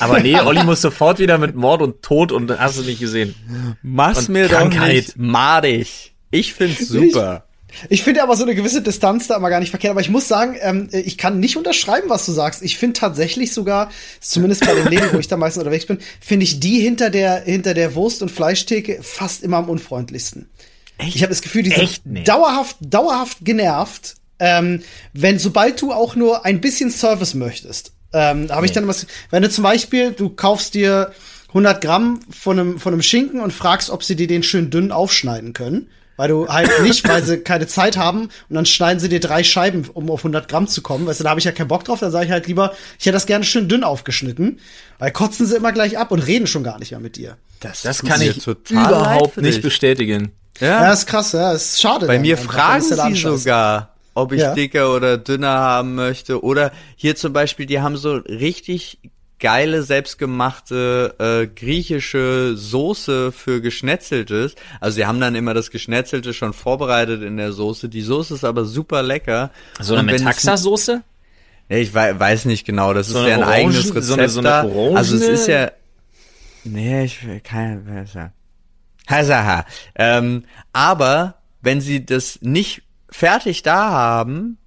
[0.00, 3.34] Aber nee, Olli muss sofort wieder mit Mord und Tod und hast du nicht gesehen.
[3.82, 4.80] Mach's und mir Krankheit.
[4.80, 6.14] doch nicht madig.
[6.30, 7.44] Ich find's super.
[7.82, 9.90] Ich, ich finde aber so eine gewisse Distanz da immer gar nicht verkehrt.
[9.90, 12.62] Aber ich muss sagen, ähm, ich kann nicht unterschreiben, was du sagst.
[12.62, 13.90] Ich finde tatsächlich sogar,
[14.20, 17.42] zumindest bei den Läden, wo ich da meistens unterwegs bin, finde ich die hinter der,
[17.42, 20.48] hinter der Wurst- und Fleischtheke fast immer am unfreundlichsten.
[20.98, 21.16] Echt?
[21.16, 22.24] Ich habe das Gefühl, die sind nee.
[22.24, 24.82] dauerhaft, dauerhaft genervt, ähm,
[25.12, 27.92] wenn sobald du auch nur ein bisschen Service möchtest.
[28.12, 28.66] Ähm, habe nee.
[28.66, 31.12] ich dann was, wenn du zum Beispiel, du kaufst dir
[31.48, 34.92] 100 Gramm von einem, von einem Schinken und fragst, ob sie dir den schön dünn
[34.92, 35.88] aufschneiden können.
[36.16, 39.44] Weil du halt nicht, weil sie keine Zeit haben und dann schneiden sie dir drei
[39.44, 41.06] Scheiben, um auf 100 Gramm zu kommen.
[41.06, 42.00] Weißt du, da habe ich ja keinen Bock drauf.
[42.00, 44.60] Da sage ich halt lieber, ich hätte das gerne schön dünn aufgeschnitten.
[44.98, 47.36] Weil kotzen sie immer gleich ab und reden schon gar nicht mehr mit dir.
[47.60, 50.32] Das, das kann ich überhaupt nicht bestätigen.
[50.58, 50.84] Ja.
[50.84, 52.06] ja, ist krass, ja, ist schade.
[52.06, 53.95] Bei mir fragen sie sogar.
[54.16, 54.54] Ob ich ja.
[54.54, 56.42] dicker oder dünner haben möchte.
[56.42, 58.98] Oder hier zum Beispiel, die haben so richtig
[59.38, 64.54] geile selbstgemachte äh, griechische Soße für geschnetzeltes.
[64.80, 67.90] Also sie haben dann immer das geschnetzelte schon vorbereitet in der Soße.
[67.90, 69.50] Die Soße ist aber super lecker.
[69.80, 71.02] So eine Metaxa-Soße?
[71.68, 72.94] Nee, ich weiß nicht genau.
[72.94, 74.04] Das so ist ja ein Orangen, eigenes Rezept.
[74.04, 74.96] So eine, so eine Orange?
[74.96, 75.72] Also es ist ja.
[76.64, 78.06] Nee, ich will keine.
[79.06, 79.66] Hasaha.
[79.94, 82.85] Ähm, aber wenn sie das nicht
[83.16, 84.58] fertig da haben,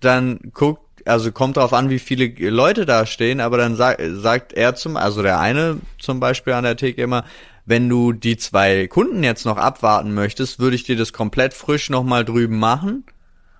[0.00, 4.54] dann guckt also kommt drauf an, wie viele Leute da stehen, aber dann sag, sagt
[4.54, 7.24] er zum, also der eine zum Beispiel an der Theke immer,
[7.66, 11.90] wenn du die zwei Kunden jetzt noch abwarten möchtest, würde ich dir das komplett frisch
[11.90, 13.04] nochmal drüben machen.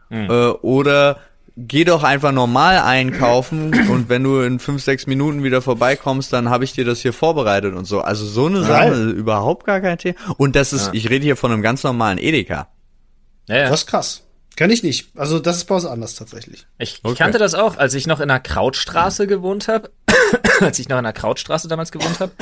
[0.08, 0.30] Mhm.
[0.30, 1.18] Äh, oder
[1.56, 6.48] geh doch einfach normal einkaufen und wenn du in fünf, sechs Minuten wieder vorbeikommst, dann
[6.48, 8.00] habe ich dir das hier vorbereitet und so.
[8.00, 10.16] Also so eine Sache ist überhaupt gar kein Thema.
[10.38, 10.92] Und das ist, ja.
[10.94, 12.68] ich rede hier von einem ganz normalen Edeka.
[13.48, 13.68] Ja, ja.
[13.68, 14.23] Das ist krass.
[14.56, 15.08] Kann ich nicht.
[15.16, 16.66] Also das ist bei uns anders tatsächlich.
[16.78, 17.16] Ich, okay.
[17.16, 19.90] kannte das auch, als ich noch in der Krautstraße gewohnt habe.
[20.60, 22.32] als ich noch in der Krautstraße damals gewohnt habe,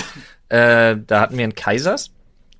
[0.48, 2.10] äh, da hatten wir einen Kaisers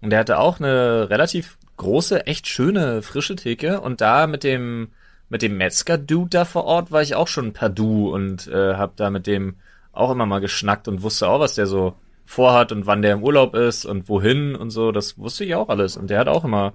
[0.01, 4.89] und der hatte auch eine relativ große, echt schöne frische Theke und da mit dem
[5.29, 8.97] mit dem Metzger-Dude da vor Ort war ich auch schon per Du und äh, hab
[8.97, 9.57] da mit dem
[9.91, 11.95] auch immer mal geschnackt und wusste auch, was der so
[12.27, 14.93] vorhat und wann der im Urlaub ist und wohin und so.
[14.93, 16.75] Das wusste ich auch alles und der hat auch immer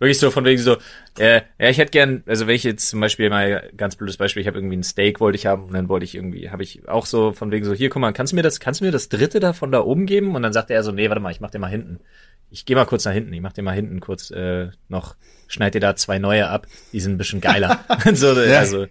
[0.00, 0.78] Wirklich so von wegen so,
[1.18, 4.40] äh, ja, ich hätte gern, also wenn ich jetzt zum Beispiel mal ganz blödes Beispiel,
[4.40, 6.88] ich habe irgendwie ein Steak wollte ich haben und dann wollte ich irgendwie, habe ich
[6.88, 8.92] auch so von wegen so, hier, guck mal, kannst du mir das, kannst du mir
[8.92, 10.34] das dritte da von da oben geben?
[10.34, 12.00] Und dann sagte er so, nee, warte mal, ich mach dir mal hinten.
[12.50, 15.16] Ich gehe mal kurz nach hinten, ich mach dir mal hinten kurz äh, noch,
[15.48, 17.84] schneid dir da zwei neue ab, die sind ein bisschen geiler.
[18.14, 18.58] so, ja.
[18.58, 18.86] also,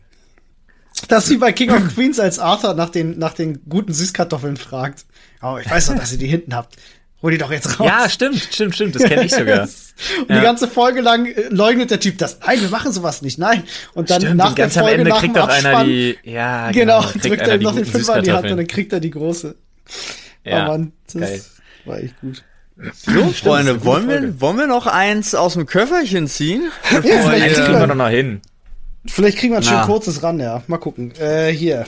[1.07, 4.57] das ist wie bei King of Queens, als Arthur nach den, nach den guten Süßkartoffeln
[4.57, 5.05] fragt.
[5.41, 6.75] Oh, ich weiß doch, dass ihr die hinten habt.
[7.21, 7.87] Hol die doch jetzt raus.
[7.87, 8.95] Ja, stimmt, stimmt, stimmt.
[8.95, 9.63] Das kenne ich sogar.
[10.21, 10.37] und ja.
[10.37, 12.39] die ganze Folge lang äh, leugnet der Typ das.
[12.45, 13.37] Nein, wir machen sowas nicht.
[13.37, 13.63] Nein.
[13.93, 17.21] Und dann stimmt, nach der Folge, am Ende kriegt doch einer die, ja, genau, genau
[17.21, 19.55] drückt er noch den Fünfer in die Hand und dann kriegt er die große.
[20.45, 21.41] Ja, oh Mann, das geil.
[21.85, 22.43] war echt gut.
[22.93, 26.71] So, Freunde, wollen wir, wollen wir noch eins aus dem Köfferchen ziehen?
[26.91, 28.41] Ja, vielleicht kriegen wir doch noch hin.
[29.05, 30.63] Vielleicht kriegen wir ein schön kurzes ran, ja.
[30.67, 31.13] Mal gucken.
[31.19, 31.85] Äh, hier.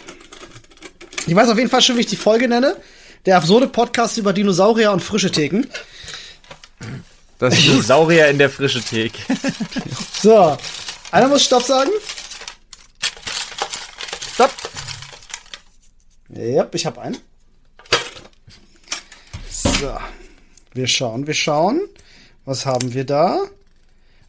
[1.28, 2.76] Ich weiß auf jeden Fall schon, wie ich die Folge nenne.
[3.26, 5.68] Der absurde Podcast über Dinosaurier und frische Theken.
[7.38, 9.22] Das Dinosaurier in der frische Theke.
[10.22, 10.58] so.
[11.12, 11.92] Einer muss Stopp sagen.
[14.34, 14.52] Stopp.
[16.30, 17.18] Ja, ich habe einen.
[19.52, 19.96] So.
[20.74, 21.82] Wir schauen, wir schauen.
[22.46, 23.40] Was haben wir da?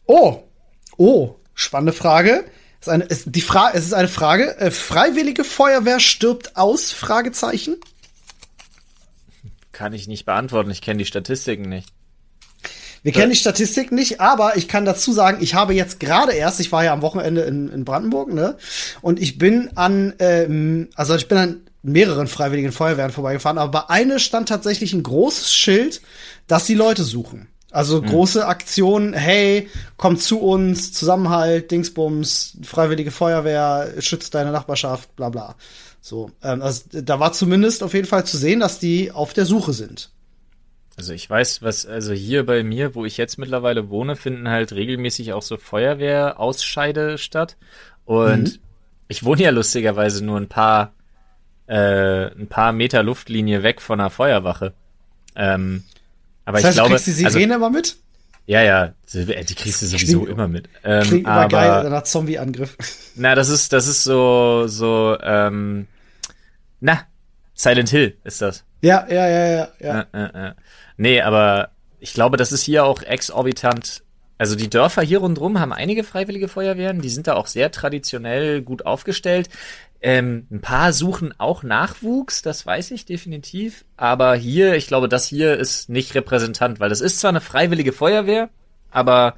[0.05, 0.43] Oh.
[0.97, 1.35] Oh.
[1.55, 2.43] Spannende Frage.
[2.79, 4.55] Ist eine, ist die Frage, es ist eine Frage.
[4.57, 6.91] Äh, freiwillige Feuerwehr stirbt aus?
[6.91, 7.77] Fragezeichen.
[9.73, 10.71] Kann ich nicht beantworten.
[10.71, 11.89] Ich kenne die Statistiken nicht.
[13.01, 16.61] Wir kennen die Statistiken nicht, aber ich kann dazu sagen, ich habe jetzt gerade erst,
[16.61, 18.55] ich war ja am Wochenende in, in Brandenburg, ne?
[19.01, 23.89] Und ich bin an, ähm, also ich bin an mehreren freiwilligen Feuerwehren vorbeigefahren, aber bei
[23.89, 26.01] einer stand tatsächlich ein großes Schild,
[26.47, 27.49] dass die Leute suchen.
[27.71, 28.05] Also mhm.
[28.05, 29.67] große Aktion, hey,
[29.97, 35.55] komm zu uns, Zusammenhalt, Dingsbums, freiwillige Feuerwehr, schützt deine Nachbarschaft, bla bla.
[36.05, 39.45] So, ähm, also da war zumindest auf jeden Fall zu sehen, dass die auf der
[39.45, 40.09] Suche sind.
[40.97, 44.73] Also ich weiß, was, also hier bei mir, wo ich jetzt mittlerweile wohne, finden halt
[44.73, 47.55] regelmäßig auch so Feuerwehrausscheide statt.
[48.03, 48.59] Und mhm.
[49.07, 50.91] ich wohne ja lustigerweise nur ein paar,
[51.67, 54.73] äh, ein paar Meter Luftlinie weg von einer Feuerwache.
[55.37, 55.85] Ähm,
[56.43, 57.95] aber das heißt, ich glaube, du kriegst die Sirene also, immer mit?
[58.45, 60.67] Ja, ja, die kriegst du sowieso klingt, immer mit.
[60.83, 62.75] Ähm, klingt immer aber, geil nach Zombie-Angriff.
[63.15, 65.87] Na, das ist, das ist so, so, ähm,
[66.83, 67.07] na,
[67.53, 68.65] Silent Hill ist das.
[68.81, 69.67] Ja, ja, ja, ja.
[69.79, 70.05] ja.
[70.13, 70.55] ja, ja.
[70.97, 71.69] Nee, aber
[72.01, 74.03] ich glaube, das ist hier auch exorbitant.
[74.37, 78.61] Also die Dörfer hier rundherum haben einige freiwillige Feuerwehren, die sind da auch sehr traditionell
[78.61, 79.47] gut aufgestellt.
[80.01, 83.85] Ähm, ein paar suchen auch Nachwuchs, das weiß ich definitiv.
[83.95, 87.93] Aber hier, ich glaube, das hier ist nicht repräsentant, weil das ist zwar eine freiwillige
[87.93, 88.49] Feuerwehr,
[88.91, 89.35] aber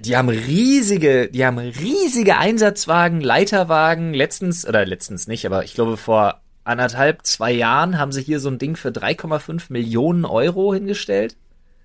[0.00, 4.14] die haben riesige, die haben riesige Einsatzwagen, Leiterwagen.
[4.14, 8.48] Letztens, oder letztens nicht, aber ich glaube vor anderthalb, zwei Jahren haben sie hier so
[8.48, 11.36] ein Ding für 3,5 Millionen Euro hingestellt.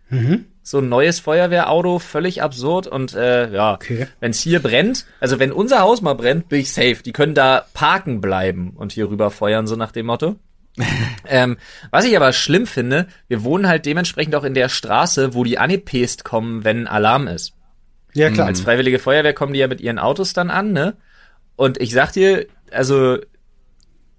[0.10, 0.46] Mhm.
[0.62, 2.88] So ein neues Feuerwehrauto, völlig absurd.
[2.88, 4.08] Und äh, ja, okay.
[4.20, 6.98] wenn es hier brennt, also wenn unser Haus mal brennt, bin ich safe.
[7.04, 10.36] Die können da parken bleiben und hier rüber feuern, so nach dem Motto.
[11.28, 11.58] ähm,
[11.90, 15.58] was ich aber schlimm finde, wir wohnen halt dementsprechend auch in der Straße, wo die
[15.58, 17.55] Anipest kommen, wenn Alarm ist.
[18.16, 18.48] Ja, klar.
[18.48, 20.96] Als Freiwillige Feuerwehr kommen die ja mit ihren Autos dann an, ne?
[21.56, 23.18] Und ich sag dir, also,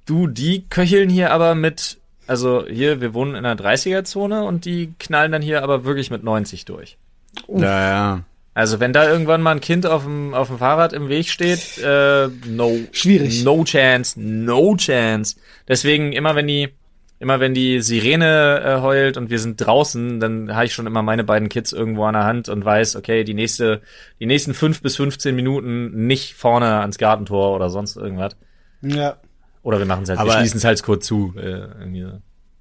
[0.05, 4.93] du, die köcheln hier aber mit, also hier, wir wohnen in einer 30er-Zone und die
[4.99, 6.99] knallen dann hier aber wirklich mit 90 durch.
[7.47, 7.63] Uff.
[7.63, 8.23] Ja, ja.
[8.55, 11.77] Also wenn da irgendwann mal ein Kind auf dem, auf dem Fahrrad im Weg steht,
[11.77, 12.73] äh, no.
[12.91, 13.45] Schwierig.
[13.45, 15.37] No chance, no chance.
[15.69, 16.71] Deswegen immer wenn die,
[17.19, 21.03] immer wenn die Sirene äh, heult und wir sind draußen, dann habe ich schon immer
[21.03, 23.81] meine beiden Kids irgendwo an der Hand und weiß, okay, die nächste,
[24.21, 28.37] die nächsten fünf bis 15 Minuten nicht vorne ans Gartentor oder sonst irgendwas.
[28.83, 29.17] Ja.
[29.63, 31.35] Oder wir machen es halt, Aber wir schließen es halt kurz zu.
[31.37, 32.21] Äh, irgendwie so.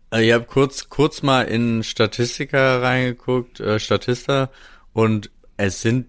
[0.10, 4.50] Also ich habe kurz, kurz mal in Statistiker reingeguckt, äh, Statista,
[4.94, 6.08] und es sind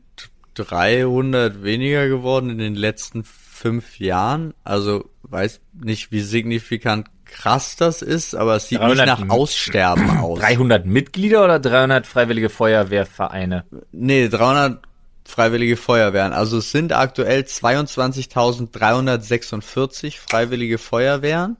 [0.54, 4.54] 300 weniger geworden in den letzten fünf Jahren.
[4.64, 10.10] Also weiß nicht, wie signifikant krass das ist, aber es sieht nicht 300 nach Aussterben
[10.18, 10.40] aus.
[10.40, 13.64] 300 Mitglieder oder 300 freiwillige Feuerwehrvereine?
[13.92, 14.80] Nee, 300
[15.24, 16.32] freiwillige Feuerwehren.
[16.32, 21.56] Also es sind aktuell 22.346 freiwillige Feuerwehren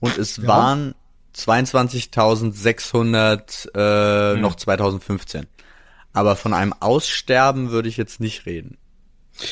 [0.00, 0.48] und es Ja.
[0.48, 0.94] waren
[1.34, 4.40] 22.600 äh, Hm.
[4.40, 5.46] noch 2015.
[6.12, 8.78] Aber von einem Aussterben würde ich jetzt nicht reden.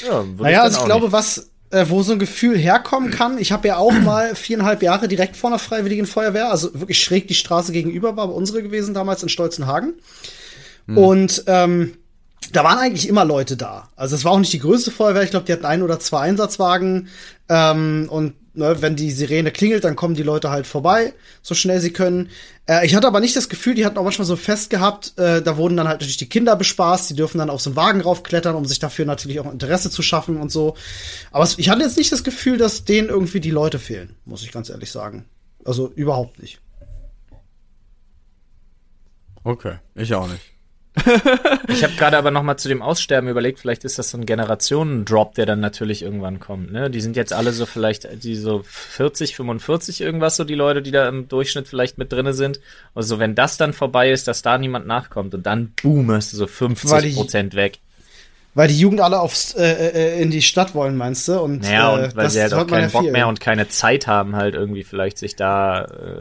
[0.06, 1.12] Ja, würde Naja, also ich glaube, nicht.
[1.12, 5.08] was, äh, wo so ein Gefühl herkommen kann, ich habe ja auch mal viereinhalb Jahre
[5.08, 8.94] direkt vor einer Freiwilligen Feuerwehr, also wirklich schräg die Straße gegenüber, war bei unsere gewesen
[8.94, 9.94] damals in Stolzenhagen.
[10.86, 11.94] Und ähm,
[12.52, 13.88] da waren eigentlich immer Leute da.
[13.96, 16.20] Also es war auch nicht die größte Feuerwehr, ich glaube, die hatten ein oder zwei
[16.20, 17.08] Einsatzwagen.
[17.48, 21.80] Ähm, und ne, wenn die Sirene klingelt, dann kommen die Leute halt vorbei, so schnell
[21.80, 22.30] sie können.
[22.66, 25.42] Äh, ich hatte aber nicht das Gefühl, die hatten auch manchmal so fest gehabt, äh,
[25.42, 28.00] da wurden dann halt natürlich die Kinder bespaßt, die dürfen dann auf so einen Wagen
[28.00, 30.76] raufklettern, um sich dafür natürlich auch Interesse zu schaffen und so.
[31.30, 34.52] Aber ich hatte jetzt nicht das Gefühl, dass denen irgendwie die Leute fehlen, muss ich
[34.52, 35.26] ganz ehrlich sagen.
[35.64, 36.60] Also überhaupt nicht.
[39.42, 40.53] Okay, ich auch nicht.
[41.68, 44.26] Ich habe gerade aber noch mal zu dem Aussterben überlegt, vielleicht ist das so ein
[44.26, 46.72] Generationendrop, der dann natürlich irgendwann kommt.
[46.72, 46.90] Ne?
[46.90, 50.92] Die sind jetzt alle so vielleicht, die so 40, 45 irgendwas, so die Leute, die
[50.92, 52.60] da im Durchschnitt vielleicht mit drinne sind.
[52.94, 56.36] Also wenn das dann vorbei ist, dass da niemand nachkommt und dann boom, hast du
[56.36, 57.78] so Weil 50 die- Prozent weg.
[58.54, 61.40] Weil die Jugend alle aufs, äh, äh, in die Stadt wollen, meinst du?
[61.40, 63.10] Und, Naja, äh, und weil das sie halt auch keinen ja Bock viel.
[63.10, 66.18] mehr und keine Zeit haben, halt irgendwie vielleicht sich da äh,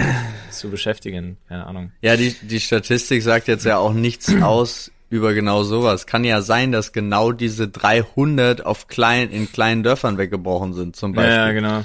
[0.50, 1.38] zu beschäftigen.
[1.48, 1.92] Keine Ahnung.
[2.02, 6.08] Ja, die, die Statistik sagt jetzt ja auch nichts aus über genau sowas.
[6.08, 11.14] Kann ja sein, dass genau diese 300 auf klein, in kleinen Dörfern weggebrochen sind, zum
[11.14, 11.36] Beispiel.
[11.36, 11.84] Ja, genau.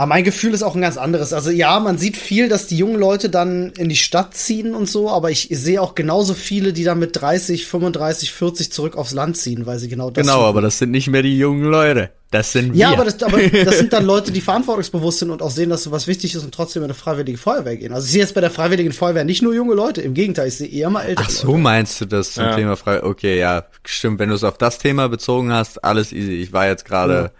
[0.00, 1.34] Aber mein Gefühl ist auch ein ganz anderes.
[1.34, 4.88] Also ja, man sieht viel, dass die jungen Leute dann in die Stadt ziehen und
[4.88, 9.12] so, aber ich sehe auch genauso viele, die dann mit 30, 35, 40 zurück aufs
[9.12, 10.46] Land ziehen, weil sie genau das Genau, suchen.
[10.48, 12.08] aber das sind nicht mehr die jungen Leute.
[12.30, 12.80] Das sind wir.
[12.80, 15.82] Ja, aber das, aber das sind dann Leute, die verantwortungsbewusst sind und auch sehen, dass
[15.82, 17.92] sowas wichtig ist und trotzdem in eine freiwillige Feuerwehr gehen.
[17.92, 20.56] Also ich sehe jetzt bei der freiwilligen Feuerwehr nicht nur junge Leute, im Gegenteil, ich
[20.56, 21.58] sehe eher mal ältere Ach so, Leute.
[21.58, 22.56] meinst du das zum Ja.
[22.56, 23.02] Thema frei?
[23.02, 24.18] Okay, ja, stimmt.
[24.18, 26.36] Wenn du es auf das Thema bezogen hast, alles easy.
[26.40, 27.32] Ich war jetzt gerade,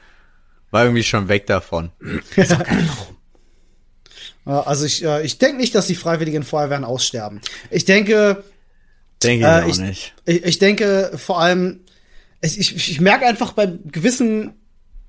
[0.71, 1.91] war irgendwie schon weg davon.
[4.45, 7.41] Also ich, äh, ich denke nicht, dass die freiwilligen Feuerwehren aussterben.
[7.71, 8.43] Ich denke,
[9.23, 10.15] Denke ich Äh, auch ich- nicht.
[10.25, 11.81] Ich, ich denke vor allem,
[12.41, 14.55] ich, ich, ich merke einfach bei gewissen,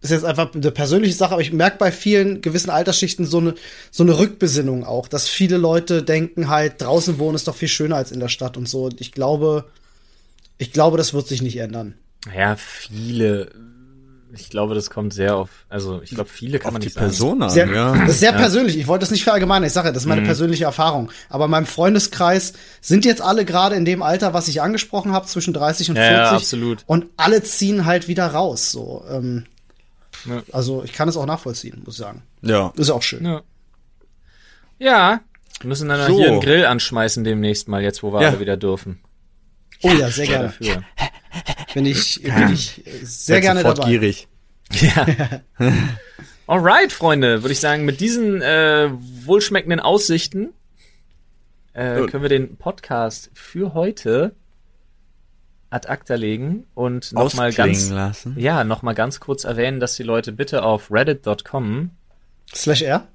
[0.02, 3.38] das ist jetzt einfach eine persönliche Sache, aber ich merke bei vielen gewissen Altersschichten so
[3.38, 3.56] eine,
[3.90, 7.96] so eine Rückbesinnung auch, dass viele Leute denken halt, draußen wohnen ist doch viel schöner
[7.96, 8.84] als in der Stadt und so.
[8.86, 9.70] Und ich glaube,
[10.58, 11.94] ich glaube, das wird sich nicht ändern.
[12.36, 13.50] Ja, viele.
[14.34, 16.98] Ich glaube, das kommt sehr auf, also ich glaube, viele kann Auf man die nicht.
[16.98, 17.94] Person an, Sehr, ja.
[17.98, 18.78] Das ist sehr persönlich.
[18.78, 19.68] Ich wollte das nicht verallgemeinern.
[19.68, 21.12] Ich sage, ja, das ist meine persönliche Erfahrung.
[21.30, 25.28] Aber in meinem Freundeskreis sind jetzt alle gerade in dem Alter, was ich angesprochen habe,
[25.28, 26.18] zwischen 30 und Ja, 40.
[26.18, 26.84] ja, absolut.
[26.88, 28.72] Und alle ziehen halt wieder raus.
[28.72, 29.46] So, ähm,
[30.26, 30.42] Ja.
[30.52, 32.22] Also ich kann es auch nachvollziehen, muss ich sagen.
[32.42, 32.72] Ja.
[32.76, 33.26] Ist auch schön.
[33.26, 33.42] Ja.
[34.80, 35.20] Ja.
[35.60, 36.18] Wir müssen dann So.
[36.18, 38.30] hier einen Grill anschmeißen demnächst mal, jetzt wo wir Ja.
[38.30, 39.00] alle wieder dürfen.
[39.84, 40.46] Oh ja, sehr gerne.
[40.60, 40.84] Dafür.
[41.74, 43.84] Bin ich, bin ich äh, sehr Werd gerne dabei.
[43.84, 43.86] Ja.
[43.90, 44.28] gierig.
[46.48, 48.90] Alright, Freunde, würde ich sagen, mit diesen äh,
[49.26, 50.54] wohlschmeckenden Aussichten
[51.74, 54.36] äh, können wir den Podcast für heute
[55.70, 58.38] ad acta legen und nochmal ganz, lassen.
[58.38, 61.92] ja, noch mal ganz kurz erwähnen, dass die Leute bitte auf reddit.com
[62.54, 63.08] Slash R.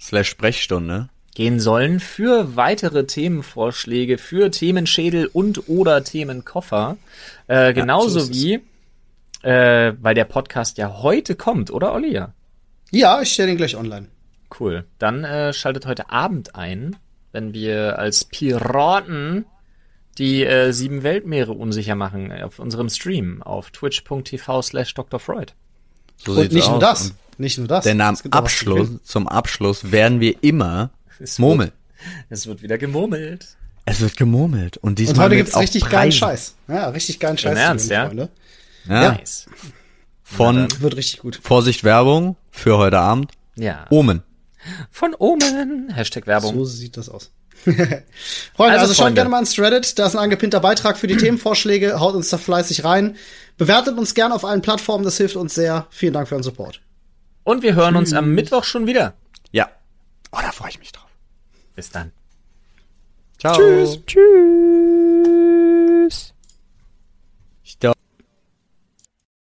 [0.00, 1.10] Slash Sprechstunde.
[1.34, 6.96] Gehen sollen für weitere Themenvorschläge, für Themenschädel und oder Themenkoffer.
[7.46, 8.60] Äh, genauso so wie,
[9.42, 12.12] äh, weil der Podcast ja heute kommt, oder Olli?
[12.12, 12.34] Ja.
[12.90, 14.08] Ja, ich stelle den gleich online.
[14.58, 14.84] Cool.
[14.98, 16.96] Dann äh, schaltet heute Abend ein,
[17.32, 19.46] wenn wir als Piraten
[20.18, 25.18] die äh, sieben Weltmeere unsicher machen äh, auf unserem Stream auf twitch.tv slash Dr.
[25.18, 25.54] Freud.
[26.18, 26.80] So Und nicht nur aus.
[26.82, 27.08] das.
[27.10, 27.86] Und Nicht nur das.
[27.86, 30.90] Was zu Abschluss, zum Abschluss werden wir immer
[31.22, 31.70] Es murmeln.
[31.70, 33.56] Wird, es wird wieder gemurmelt.
[33.84, 34.76] Es wird gemurmelt.
[34.76, 36.18] Und Und diesmal heute mit gibt's auch richtig geilen Preisen.
[36.18, 36.54] Scheiß.
[36.68, 37.54] Ja, richtig geilen Scheiß.
[37.54, 38.06] zu Ernst, ja?
[38.06, 38.28] Freunde.
[38.88, 39.12] Ja.
[39.12, 39.46] Nice.
[40.22, 41.40] Von Wird richtig gut.
[41.42, 43.32] Vorsicht Werbung für heute Abend.
[43.56, 43.86] Ja.
[43.90, 44.22] Omen.
[44.90, 45.92] von Omen.
[45.94, 46.54] Hashtag Werbung.
[46.54, 47.32] So sieht das aus.
[47.64, 48.02] Freunde,
[48.56, 52.00] also, also schaut gerne mal ins Reddit, da ist ein angepinnter Beitrag für die Themenvorschläge,
[52.00, 53.16] haut uns da fleißig rein.
[53.56, 55.86] Bewertet uns gerne auf allen Plattformen, das hilft uns sehr.
[55.90, 56.80] Vielen Dank für euren Support.
[57.44, 59.14] Und wir hören uns am Mittwoch schon wieder.
[59.52, 59.68] Ja.
[60.32, 61.01] Oh, da freue ich mich drauf.
[61.82, 62.12] Bis dann.
[63.40, 63.56] Ciao.
[63.56, 63.98] Tschüss.
[64.06, 64.22] Tschüss.
[67.64, 67.76] Ich